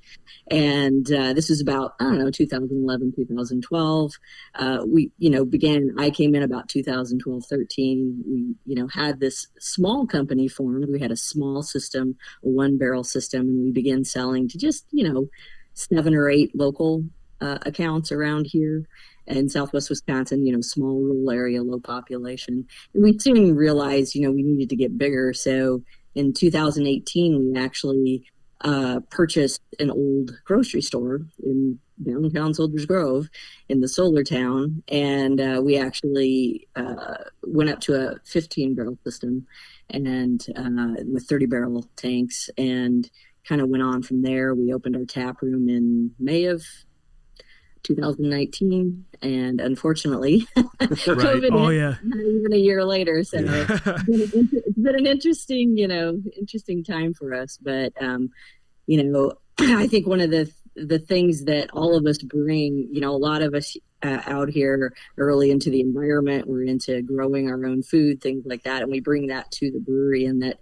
[0.50, 4.12] And uh, this was about, I don't know, 2011, 2012.
[4.54, 8.24] Uh, we, you know, began, I came in about 2012, 13.
[8.26, 10.88] We, you know, had this small company formed.
[10.90, 14.86] We had a small system, a one barrel system, and we began selling to just,
[14.90, 15.28] you know,
[15.74, 17.04] seven or eight local
[17.40, 18.84] uh, accounts around here
[19.36, 22.66] in southwest Wisconsin, you know, small rural area, low population.
[22.94, 25.32] And we soon realized, you know, we needed to get bigger.
[25.32, 25.82] So
[26.14, 28.24] in 2018, we actually
[28.62, 33.28] uh, purchased an old grocery store in downtown Soldiers Grove
[33.68, 34.82] in the solar town.
[34.88, 39.46] And uh, we actually uh, went up to a 15 barrel system
[39.90, 43.08] and uh, with 30 barrel tanks and
[43.48, 44.54] kind of went on from there.
[44.54, 46.62] We opened our tap room in May of
[47.82, 51.96] 2019, and unfortunately, COVID Oh yeah.
[52.02, 53.24] not even a year later.
[53.24, 57.58] So it's, been inter- it's been an interesting, you know, interesting time for us.
[57.60, 58.30] But um,
[58.86, 63.00] you know, I think one of the the things that all of us bring, you
[63.00, 67.50] know, a lot of us uh, out here early into the environment, we're into growing
[67.50, 70.58] our own food, things like that, and we bring that to the brewery, and that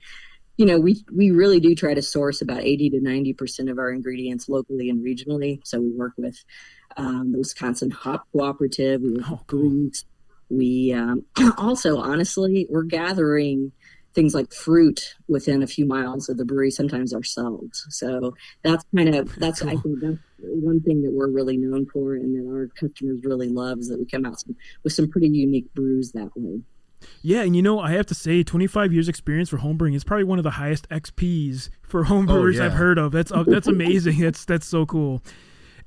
[0.56, 3.78] you know, we we really do try to source about 80 to 90 percent of
[3.78, 5.60] our ingredients locally and regionally.
[5.64, 6.42] So we work with
[6.97, 9.01] um, the Wisconsin Hop Cooperative.
[9.03, 9.61] We work Oh, with cool.
[9.68, 10.05] breweries.
[10.49, 11.24] We um,
[11.59, 13.72] also, honestly, we're gathering
[14.14, 17.84] things like fruit within a few miles of the brewery, sometimes ourselves.
[17.90, 22.14] So that's kind of that's I think that's one thing that we're really known for,
[22.14, 25.28] and that our customers really love is that we come out some, with some pretty
[25.28, 26.61] unique brews that way.
[27.22, 30.24] Yeah, and you know, I have to say, 25 years experience for homebrewing is probably
[30.24, 32.64] one of the highest XPs for homebrewers yeah.
[32.66, 33.12] I've heard of.
[33.12, 34.18] That's uh, that's amazing.
[34.20, 35.22] that's that's so cool.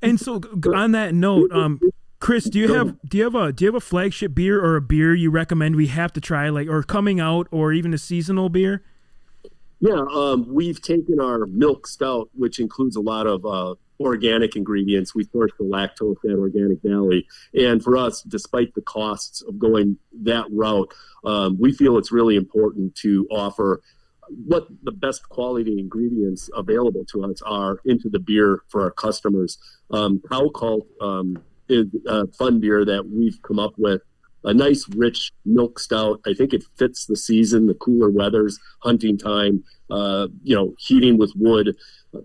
[0.02, 0.40] And so,
[0.74, 1.80] on that note, um,
[2.20, 4.76] Chris, do you have do you have a do you have a flagship beer or
[4.76, 7.98] a beer you recommend we have to try, like or coming out, or even a
[7.98, 8.82] seasonal beer?
[9.80, 15.14] Yeah, um, we've taken our milk stout, which includes a lot of uh, organic ingredients.
[15.14, 19.96] We source the lactose at Organic Valley, and for us, despite the costs of going
[20.22, 20.92] that route,
[21.24, 23.80] um, we feel it's really important to offer
[24.46, 29.58] what the best quality ingredients available to us are into the beer for our customers.
[29.90, 34.02] Um, Cow Cult um, is a fun beer that we've come up with.
[34.44, 36.20] A nice, rich milk stout.
[36.26, 41.18] I think it fits the season, the cooler weathers, hunting time, uh, you know, heating
[41.18, 41.76] with wood.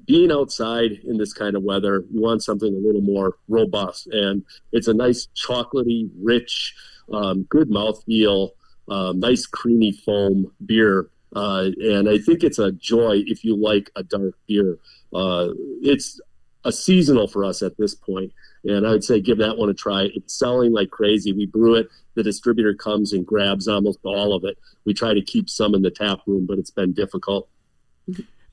[0.07, 4.07] Being outside in this kind of weather, you want something a little more robust.
[4.07, 6.73] And it's a nice, chocolatey, rich,
[7.11, 8.51] um, good mouthfeel,
[8.87, 11.09] um, nice, creamy foam beer.
[11.35, 14.79] Uh, and I think it's a joy if you like a dark beer.
[15.13, 15.49] Uh,
[15.81, 16.19] it's
[16.63, 18.31] a seasonal for us at this point,
[18.63, 20.09] and I would say give that one a try.
[20.15, 21.33] It's selling like crazy.
[21.33, 21.89] We brew it.
[22.15, 24.57] The distributor comes and grabs almost all of it.
[24.85, 27.49] We try to keep some in the tap room, but it's been difficult.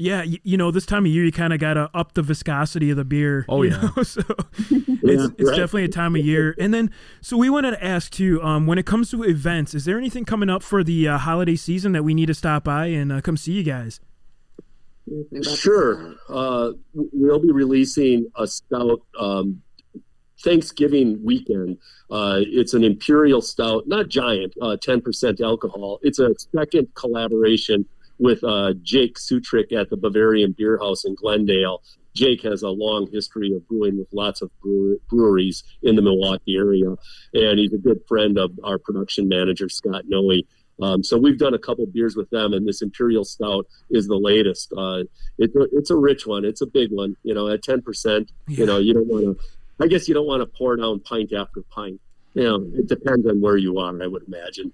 [0.02, 2.90] Yeah, you, you know, this time of year you kind of gotta up the viscosity
[2.90, 3.46] of the beer.
[3.48, 3.90] Oh, you yeah.
[3.96, 4.02] know?
[4.02, 4.20] so
[4.58, 5.34] it's, it's right.
[5.38, 6.56] definitely a time of year.
[6.58, 6.90] And then,
[7.20, 10.24] so we wanted to ask too, um, when it comes to events, is there anything
[10.24, 13.20] coming up for the uh, holiday season that we need to stop by and uh,
[13.20, 14.00] come see you guys?
[15.54, 16.16] Sure.
[16.28, 19.62] Uh, we'll be releasing a stout um,
[20.42, 21.78] Thanksgiving weekend.
[22.10, 26.00] Uh, it's an imperial stout, not giant, uh, 10% alcohol.
[26.02, 27.86] It's a second collaboration
[28.18, 31.82] with uh, Jake Sutrick at the Bavarian Bierhaus in Glendale.
[32.14, 34.50] Jake has a long history of brewing with lots of
[35.08, 36.94] breweries in the Milwaukee area,
[37.34, 40.30] and he's a good friend of our production manager, Scott Noe.
[40.82, 44.16] Um, so we've done a couple beers with them, and this Imperial Stout is the
[44.16, 44.72] latest.
[44.76, 45.04] Uh,
[45.38, 46.44] it, it's a rich one.
[46.44, 47.16] It's a big one.
[47.22, 48.56] You know, at ten percent, Yeah.
[48.58, 49.44] you know, you don't want to.
[49.80, 52.00] I guess you don't want to pour down pint after pint.
[52.34, 54.02] You know, it depends on where you are.
[54.02, 54.72] I would imagine.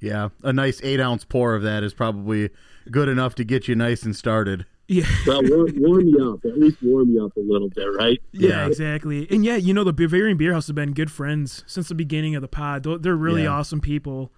[0.00, 2.50] Yeah, a nice eight ounce pour of that is probably
[2.90, 4.66] good enough to get you nice and started.
[4.88, 5.04] Yeah.
[5.26, 6.44] Well, warm, warm you up.
[6.44, 8.20] At least warm you up a little bit, right?
[8.32, 8.66] Yeah, Yeah.
[8.66, 9.26] exactly.
[9.30, 12.42] And yeah, you know, the Bavarian Bierhaus have been good friends since the beginning of
[12.42, 12.82] the pod.
[12.82, 13.50] They're- They're really Yeah.
[13.58, 14.30] awesome people.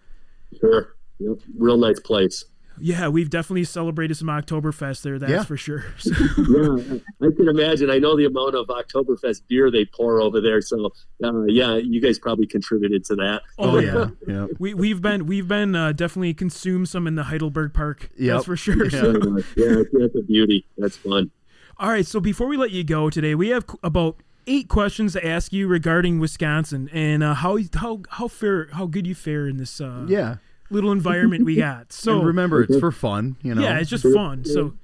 [0.60, 0.94] Sure.
[1.18, 1.38] Yep.
[1.58, 2.44] Real nice place.
[2.80, 5.44] Yeah, we've definitely celebrated some Oktoberfest there, that's Yeah.
[5.44, 5.84] for sure.
[5.98, 6.10] So,
[6.48, 7.90] yeah, I can imagine.
[7.90, 10.60] I know the amount of Oktoberfest beer they pour over there.
[10.60, 10.90] So,
[11.24, 13.42] uh, yeah, you guys probably contributed to that.
[13.58, 14.08] Oh, yeah.
[14.26, 14.46] yeah.
[14.58, 18.10] we we've been we've been uh, definitely consumed some in the Heidelberg Park.
[18.18, 18.34] Yep.
[18.34, 18.84] That's for sure.
[18.84, 19.00] Yeah.
[19.00, 20.66] So- yeah, that's a beauty.
[20.78, 21.30] That's fun.
[21.78, 24.16] All right, so before we let you go today, we have about
[24.46, 29.06] eight questions to ask you regarding Wisconsin and uh, how how how fair how good
[29.06, 30.36] you fare in this uh, Yeah.
[30.70, 31.92] Little environment we got.
[31.92, 33.36] So and remember, it's for fun.
[33.42, 33.62] You know.
[33.62, 34.44] yeah, it's just fun.
[34.44, 34.74] So,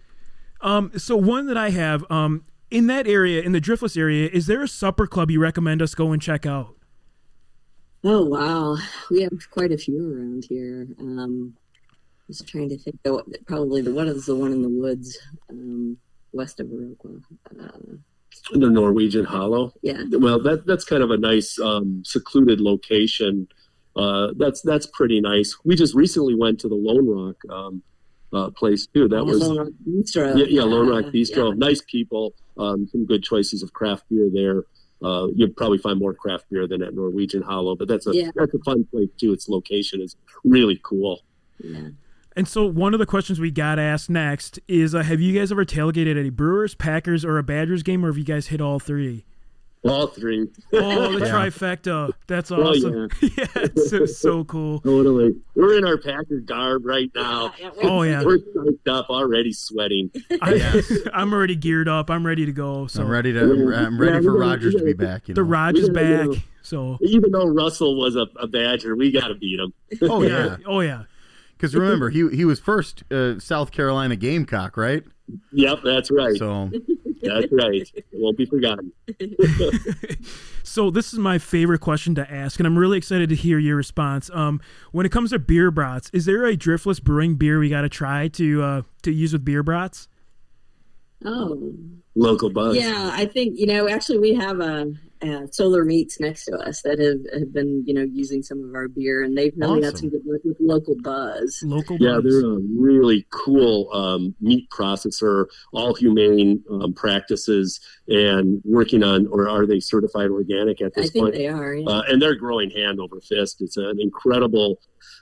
[0.60, 4.46] um, so one that I have, um, in that area, in the Driftless area, is
[4.46, 6.76] there a supper club you recommend us go and check out?
[8.04, 8.76] Oh wow,
[9.10, 10.88] we have quite a few around here.
[10.98, 11.54] Um,
[12.26, 12.98] just trying to think.
[13.46, 15.18] Probably the one is the one in the woods,
[15.50, 15.96] um,
[16.32, 17.22] west of Viroqua.
[17.60, 17.68] Uh,
[18.52, 19.72] The Norwegian Hollow.
[19.82, 23.46] yeah, Well, that that's kind of a nice um, secluded location.
[23.94, 25.56] Uh, that's that's pretty nice.
[25.64, 27.82] We just recently went to the Lone Rock um,
[28.32, 29.08] uh, place too.
[29.08, 30.38] That was Lone Rock Bistro.
[30.38, 31.48] yeah, yeah, Lone Rock Yeah, Bistro.
[31.50, 31.54] yeah.
[31.56, 32.34] Nice people.
[32.58, 34.64] Um, some good choices of craft beer there.
[35.02, 38.30] Uh, you'd probably find more craft beer than at Norwegian Hollow, but that's a Yeah.
[38.34, 39.32] that's a fun place too.
[39.32, 41.20] Its location is really cool.
[41.62, 41.88] Yeah.
[42.34, 45.52] And so one of the questions we got asked next is, uh, have you guys
[45.52, 48.60] ever tailgated at a Brewers, Packers, or a Badgers game, or have you guys hit
[48.62, 49.26] all three?
[49.84, 51.32] All three, Oh, the Yeah.
[51.32, 52.12] trifecta!
[52.28, 53.08] That's Oh, awesome.
[53.20, 54.78] yeah, it's so, so cool.
[54.80, 55.34] totally.
[55.56, 57.52] We're in our Packer garb right now.
[57.60, 60.12] Yeah, Oh yeah, We're psyched up, already sweating.
[60.40, 62.10] I, I'm already geared up.
[62.10, 62.86] I'm ready to go.
[62.86, 63.40] So I'm ready to.
[63.40, 65.26] I'm ready Yeah, for Rodgers to be back.
[65.28, 65.48] You the know?
[65.48, 66.26] Raj is back.
[66.28, 69.72] know- So Even though Russell was a, a Badger, we got to beat him.
[70.02, 71.02] oh yeah, oh yeah.
[71.62, 75.04] Because remember he he was first uh, South Carolina Gamecock, right?
[75.52, 76.36] Yep, that's right.
[76.36, 76.70] So
[77.22, 77.88] That's right.
[77.94, 78.92] It won't be forgotten.
[80.64, 83.76] So this is my favorite question to ask, and I'm really excited to hear your
[83.76, 84.30] response.
[84.32, 84.60] Um,
[84.92, 87.88] when it comes to beer brats, is there a driftless brewing beer we got to
[87.88, 90.08] try to uh, to use with beer brats?
[91.24, 91.74] Oh,
[92.14, 92.76] Local buzz.
[92.76, 93.10] yeah.
[93.12, 93.88] I think you know.
[93.88, 94.92] Actually, we have a,
[95.22, 98.74] uh Solar Meats next to us that have, have been you know using some of
[98.74, 99.96] our beer, and they've really got Awesome.
[99.98, 101.62] some good work with local buzz.
[101.64, 101.96] Local.
[102.00, 102.24] Yeah, buzz.
[102.24, 109.48] they're a really cool um, meat processor, all humane um, practices, and working on, or
[109.48, 111.34] are they certified organic at this I this think point?
[111.34, 111.74] they are.
[111.74, 111.88] Yeah.
[111.88, 113.60] Uh, and they're growing hand over fist.
[113.62, 114.80] It's an incredible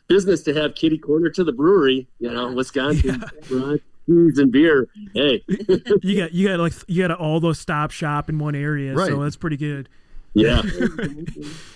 [0.08, 2.08] business to have kitty corner to the brewery.
[2.18, 4.88] You know, Wisconsin, restaurant, cheese and beer.
[5.14, 5.42] Hey,
[6.02, 9.08] you got you got like you got all those stop shop in one area, Right.
[9.08, 9.88] so that's pretty good.
[10.34, 10.62] yeah,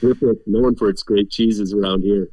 [0.01, 0.47] Terrific.
[0.47, 2.29] known for its great cheeses around here.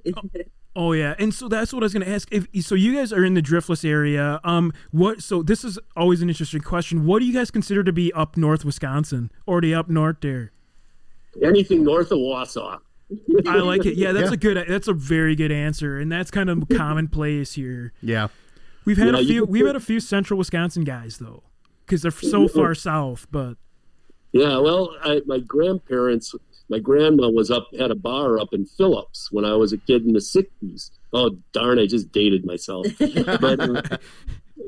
[0.76, 2.30] Oh yeah, and so that's what I was going to ask.
[2.32, 4.40] If so, you guys are in the driftless area.
[4.44, 5.22] Um, what?
[5.22, 7.06] So this is always an interesting question.
[7.06, 10.52] What do you guys consider to be up north Wisconsin, already up north there?
[11.44, 12.80] Anything north of Wausau.
[13.48, 13.96] I like it.
[13.98, 14.34] Yeah, that's Yeah.
[14.34, 14.66] a good.
[14.70, 17.92] That's a very good answer, and that's kind of commonplace here.
[18.02, 18.28] yeah,
[18.86, 19.46] We've had Yeah, a few.
[19.46, 21.44] We've put- had a few central Wisconsin guys though,
[21.86, 23.28] because they're so far south.
[23.32, 23.56] But
[24.32, 26.34] Yeah, well, I, my grandparents,
[26.70, 30.06] my grandma was up had a bar up in Phillips when I was a kid
[30.06, 30.92] in the '60s.
[31.14, 32.88] Oh darn, I just dated myself.
[33.42, 34.00] but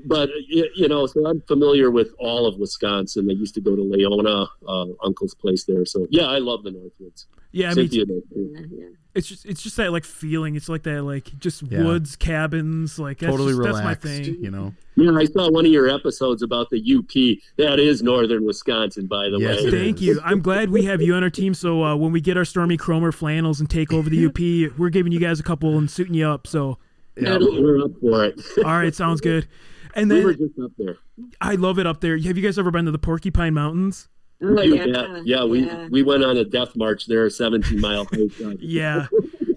[0.05, 3.29] but you know, so I'm familiar with all of Wisconsin.
[3.29, 5.85] I used to go to Leona, uh, uncle's place there.
[5.85, 7.25] So yeah, I love the Northwoods.
[7.51, 8.53] yeah, Cynthia does too.
[8.53, 8.85] yeah, yeah.
[9.15, 10.55] It's just it's just that like feeling.
[10.55, 11.83] It's like that like just Yeah.
[11.83, 12.97] woods cabins.
[12.97, 14.01] Like that's totally just, relaxed.
[14.01, 14.43] That's my thing.
[14.43, 17.39] You know, Yeah, I saw one of your episodes about the UP.
[17.57, 19.67] That is northern Wisconsin, by the Yes, way.
[19.67, 20.19] it Thank you.
[20.23, 21.53] I'm glad we have you on our team.
[21.53, 24.89] So uh, when we get our Stormy Kromer flannels and take over the UP, we're
[24.89, 26.47] giving you guys a couple and suiting you up.
[26.47, 26.79] So
[27.15, 28.41] yeah, We're up for it.
[28.65, 29.47] all right, sounds good.
[29.95, 30.97] And then we were just up there.
[31.39, 32.17] I love it up there.
[32.17, 34.09] Have you guys ever been to the Porcupine Mountains?
[34.43, 35.25] Oh, You yeah, bet.
[35.25, 38.31] yeah, we we went on a death march there, a 17 mile hike.
[38.59, 39.07] Yeah.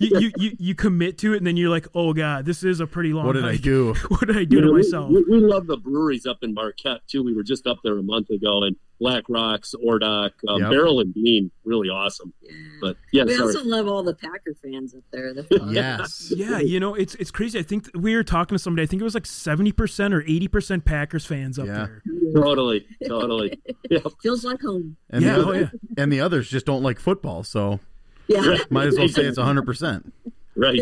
[0.00, 2.80] You, you, you you commit to it and then you're like, oh god, this is
[2.80, 3.26] a pretty long.
[3.26, 3.94] what did I do?
[4.08, 5.10] What did I do to Yeah, we- myself?
[5.10, 7.22] We, we love the breweries up in Marquette too.
[7.22, 10.70] We were just up there a month ago, and Black Rocks, Ore Dock, um, Yep.
[10.70, 12.32] Barrel and Beam, really awesome.
[12.40, 12.52] Yeah.
[12.80, 13.46] But yeah, we sorry.
[13.54, 15.34] also love all the Packer fans up there.
[15.34, 15.44] They're.
[15.70, 16.32] Yes.
[16.34, 17.58] Yeah, you know, it's it's crazy.
[17.58, 18.82] I think th- we were talking to somebody.
[18.84, 21.86] I think it was like seventy percent or eighty percent Packers fans up Yeah.
[21.86, 22.02] there.
[22.34, 23.60] totally, totally.
[23.90, 24.96] Yeah, Feels like home.
[25.10, 25.68] And Yeah, the oh, yeah.
[25.96, 27.78] and the others just don't like football, so
[28.28, 28.56] Yeah.
[28.70, 30.12] might as well say it's hundred percent.
[30.56, 30.80] right.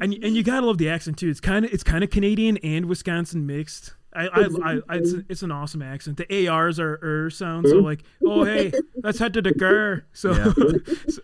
[0.00, 1.28] And and you gotta love the accent too.
[1.28, 3.94] It's kind of it's kind of Canadian and Wisconsin mixed.
[4.14, 6.18] I, I, I, I it's, it's an awesome accent.
[6.18, 8.72] The ARs are er sound so like oh hey
[9.02, 10.04] let's head to the gar.
[10.12, 10.52] So, Yeah.
[11.08, 11.22] so-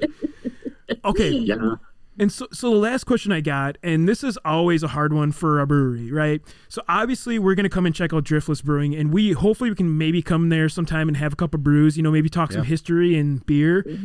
[1.05, 1.75] okay, Yeah,
[2.19, 5.33] And so, so the last question I got, and this is always a hard one
[5.33, 6.41] for a brewery, right?
[6.69, 9.99] So obviously we're gonna come and check out Driftless Brewing, and we hopefully we can
[9.99, 12.65] maybe come there sometime and have a couple of brews, you know, maybe talk some
[12.65, 13.85] history and beer.
[13.87, 13.97] Yeah.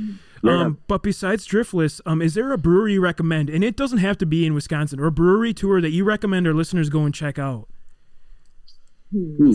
[0.52, 3.50] Um, but besides Driftless, um, is there a brewery you recommend?
[3.50, 6.48] And it doesn't have to be in Wisconsin, or a brewery tour that you recommend
[6.48, 7.68] our listeners go and check out.
[9.12, 9.52] Hmm,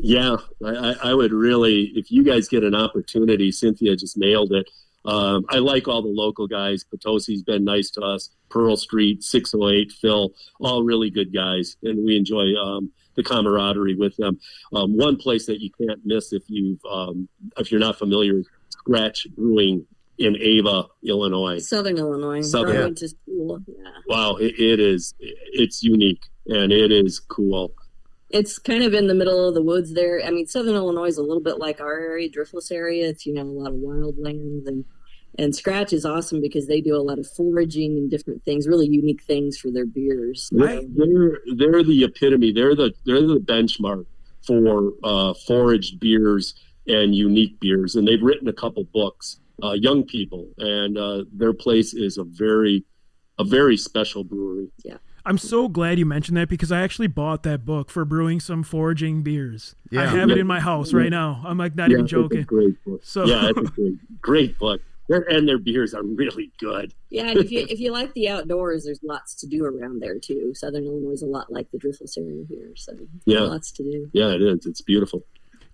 [0.00, 0.36] yeah.
[0.64, 4.70] I, I, I would really, if you guys get an opportunity, Cynthia just nailed it.
[5.04, 6.84] Um, I like all the local guys.
[6.84, 8.30] Potosi's been nice to us.
[8.50, 14.16] Pearl Street, 608, Phil, all really good guys, and we enjoy um, the camaraderie with
[14.16, 14.38] them.
[14.72, 18.48] Um, one place that you can't miss if you um, if you're not familiar, is
[18.88, 19.86] Scratch Brewing
[20.18, 21.58] in Ava, Illinois.
[21.58, 22.40] Southern Illinois.
[22.40, 22.76] Southern.
[22.76, 23.60] Where I to school.
[23.66, 23.90] Yeah.
[24.08, 27.72] Wow, it, it is it's unique and it is cool.
[28.30, 30.20] It's kind of in the middle of the woods there.
[30.24, 33.08] I mean, Southern Illinois is a little bit like our area, Driftless area.
[33.08, 34.84] It's, you know, a lot of wildlands and
[35.38, 38.88] And Scratch is awesome because they do a lot of foraging and different things, really
[38.88, 40.48] unique things for their beers.
[40.52, 42.52] They're, they're they're the epitome.
[42.52, 44.04] They're the they're the benchmark
[44.46, 46.54] for uh, foraged beers
[46.88, 47.94] and unique beers.
[47.94, 52.24] And they've written a couple books, uh, young people, and uh, their place is a
[52.24, 52.84] very
[53.38, 54.68] a very special brewery.
[54.84, 54.96] Yeah.
[55.24, 58.62] I'm so glad you mentioned that because I actually bought that book for brewing some
[58.64, 59.76] foraging beers.
[59.90, 60.00] Yeah.
[60.00, 60.10] I Yeah.
[60.20, 61.40] have it in my house right now.
[61.44, 62.42] I'm like not Yeah, even it's a joking.
[62.44, 63.00] great book.
[63.04, 64.80] So yeah, it's a great, great book.
[65.08, 66.92] Their, and their beers are really good.
[67.10, 70.18] Yeah, and if you if you like the outdoors, there's lots to do around there
[70.18, 70.52] too.
[70.54, 72.92] Southern Illinois is a lot like the Driftless area here, so
[73.24, 73.40] Yeah.
[73.40, 74.10] lots to do.
[74.12, 74.66] Yeah, it is.
[74.66, 75.24] It's beautiful.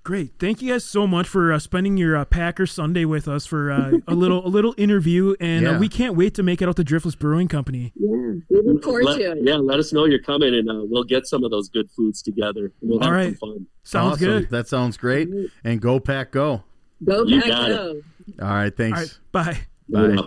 [0.04, 0.34] Great.
[0.38, 3.72] Thank you guys so much for uh, spending your uh, Packer Sunday with us for
[3.72, 5.78] uh, a little a little interview, and uh, Yeah.
[5.78, 7.92] we can't wait to make it out to Driftless Brewing Company.
[7.96, 8.10] Yeah,
[8.48, 9.38] we look forward Let- to it.
[9.42, 12.22] Yeah, let us know you're coming, and uh, we'll get some of those good foods
[12.22, 12.70] together.
[12.80, 13.38] We'll have All right.
[13.38, 13.66] some fun.
[13.82, 14.24] Sounds awesome.
[14.26, 14.50] good.
[14.50, 15.28] That sounds great.
[15.64, 16.62] And go pack go.
[17.02, 17.74] Go You back, got it.
[17.74, 18.46] go.
[18.46, 19.18] All right, thanks.
[19.34, 19.58] right,
[19.90, 20.16] bye.
[20.16, 20.22] Bye.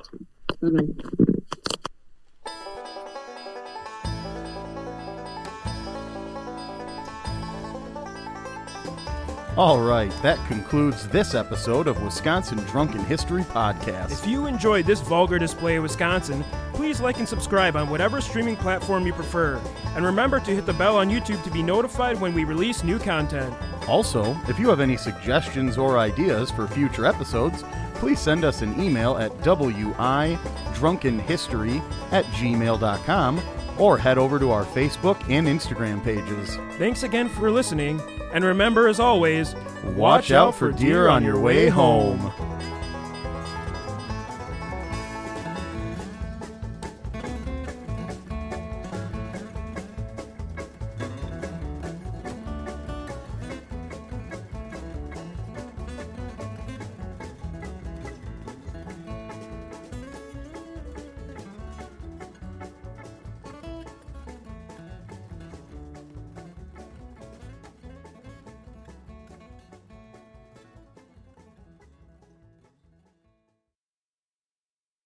[0.61, 1.23] Bye-bye.
[9.58, 14.12] All right, that concludes this episode of Wisconsin Drunken History Podcast.
[14.12, 16.45] If you enjoyed this vulgar display of Wisconsin,
[16.76, 19.60] please like and subscribe on whatever streaming platform you prefer.
[19.95, 22.99] And remember to hit the bell on YouTube to be notified when we release new
[22.99, 23.51] content.
[23.88, 27.64] Also, if you have any suggestions or ideas for future episodes,
[27.95, 31.82] please send us an email at widrunkenhistory
[32.12, 33.41] at gmail.com
[33.80, 36.60] or head over to our Facebook and Instagram pages.
[36.78, 37.99] Thanks again for listening,
[38.34, 39.55] and remember, as always,
[39.95, 42.32] Watch out for deer on your way home.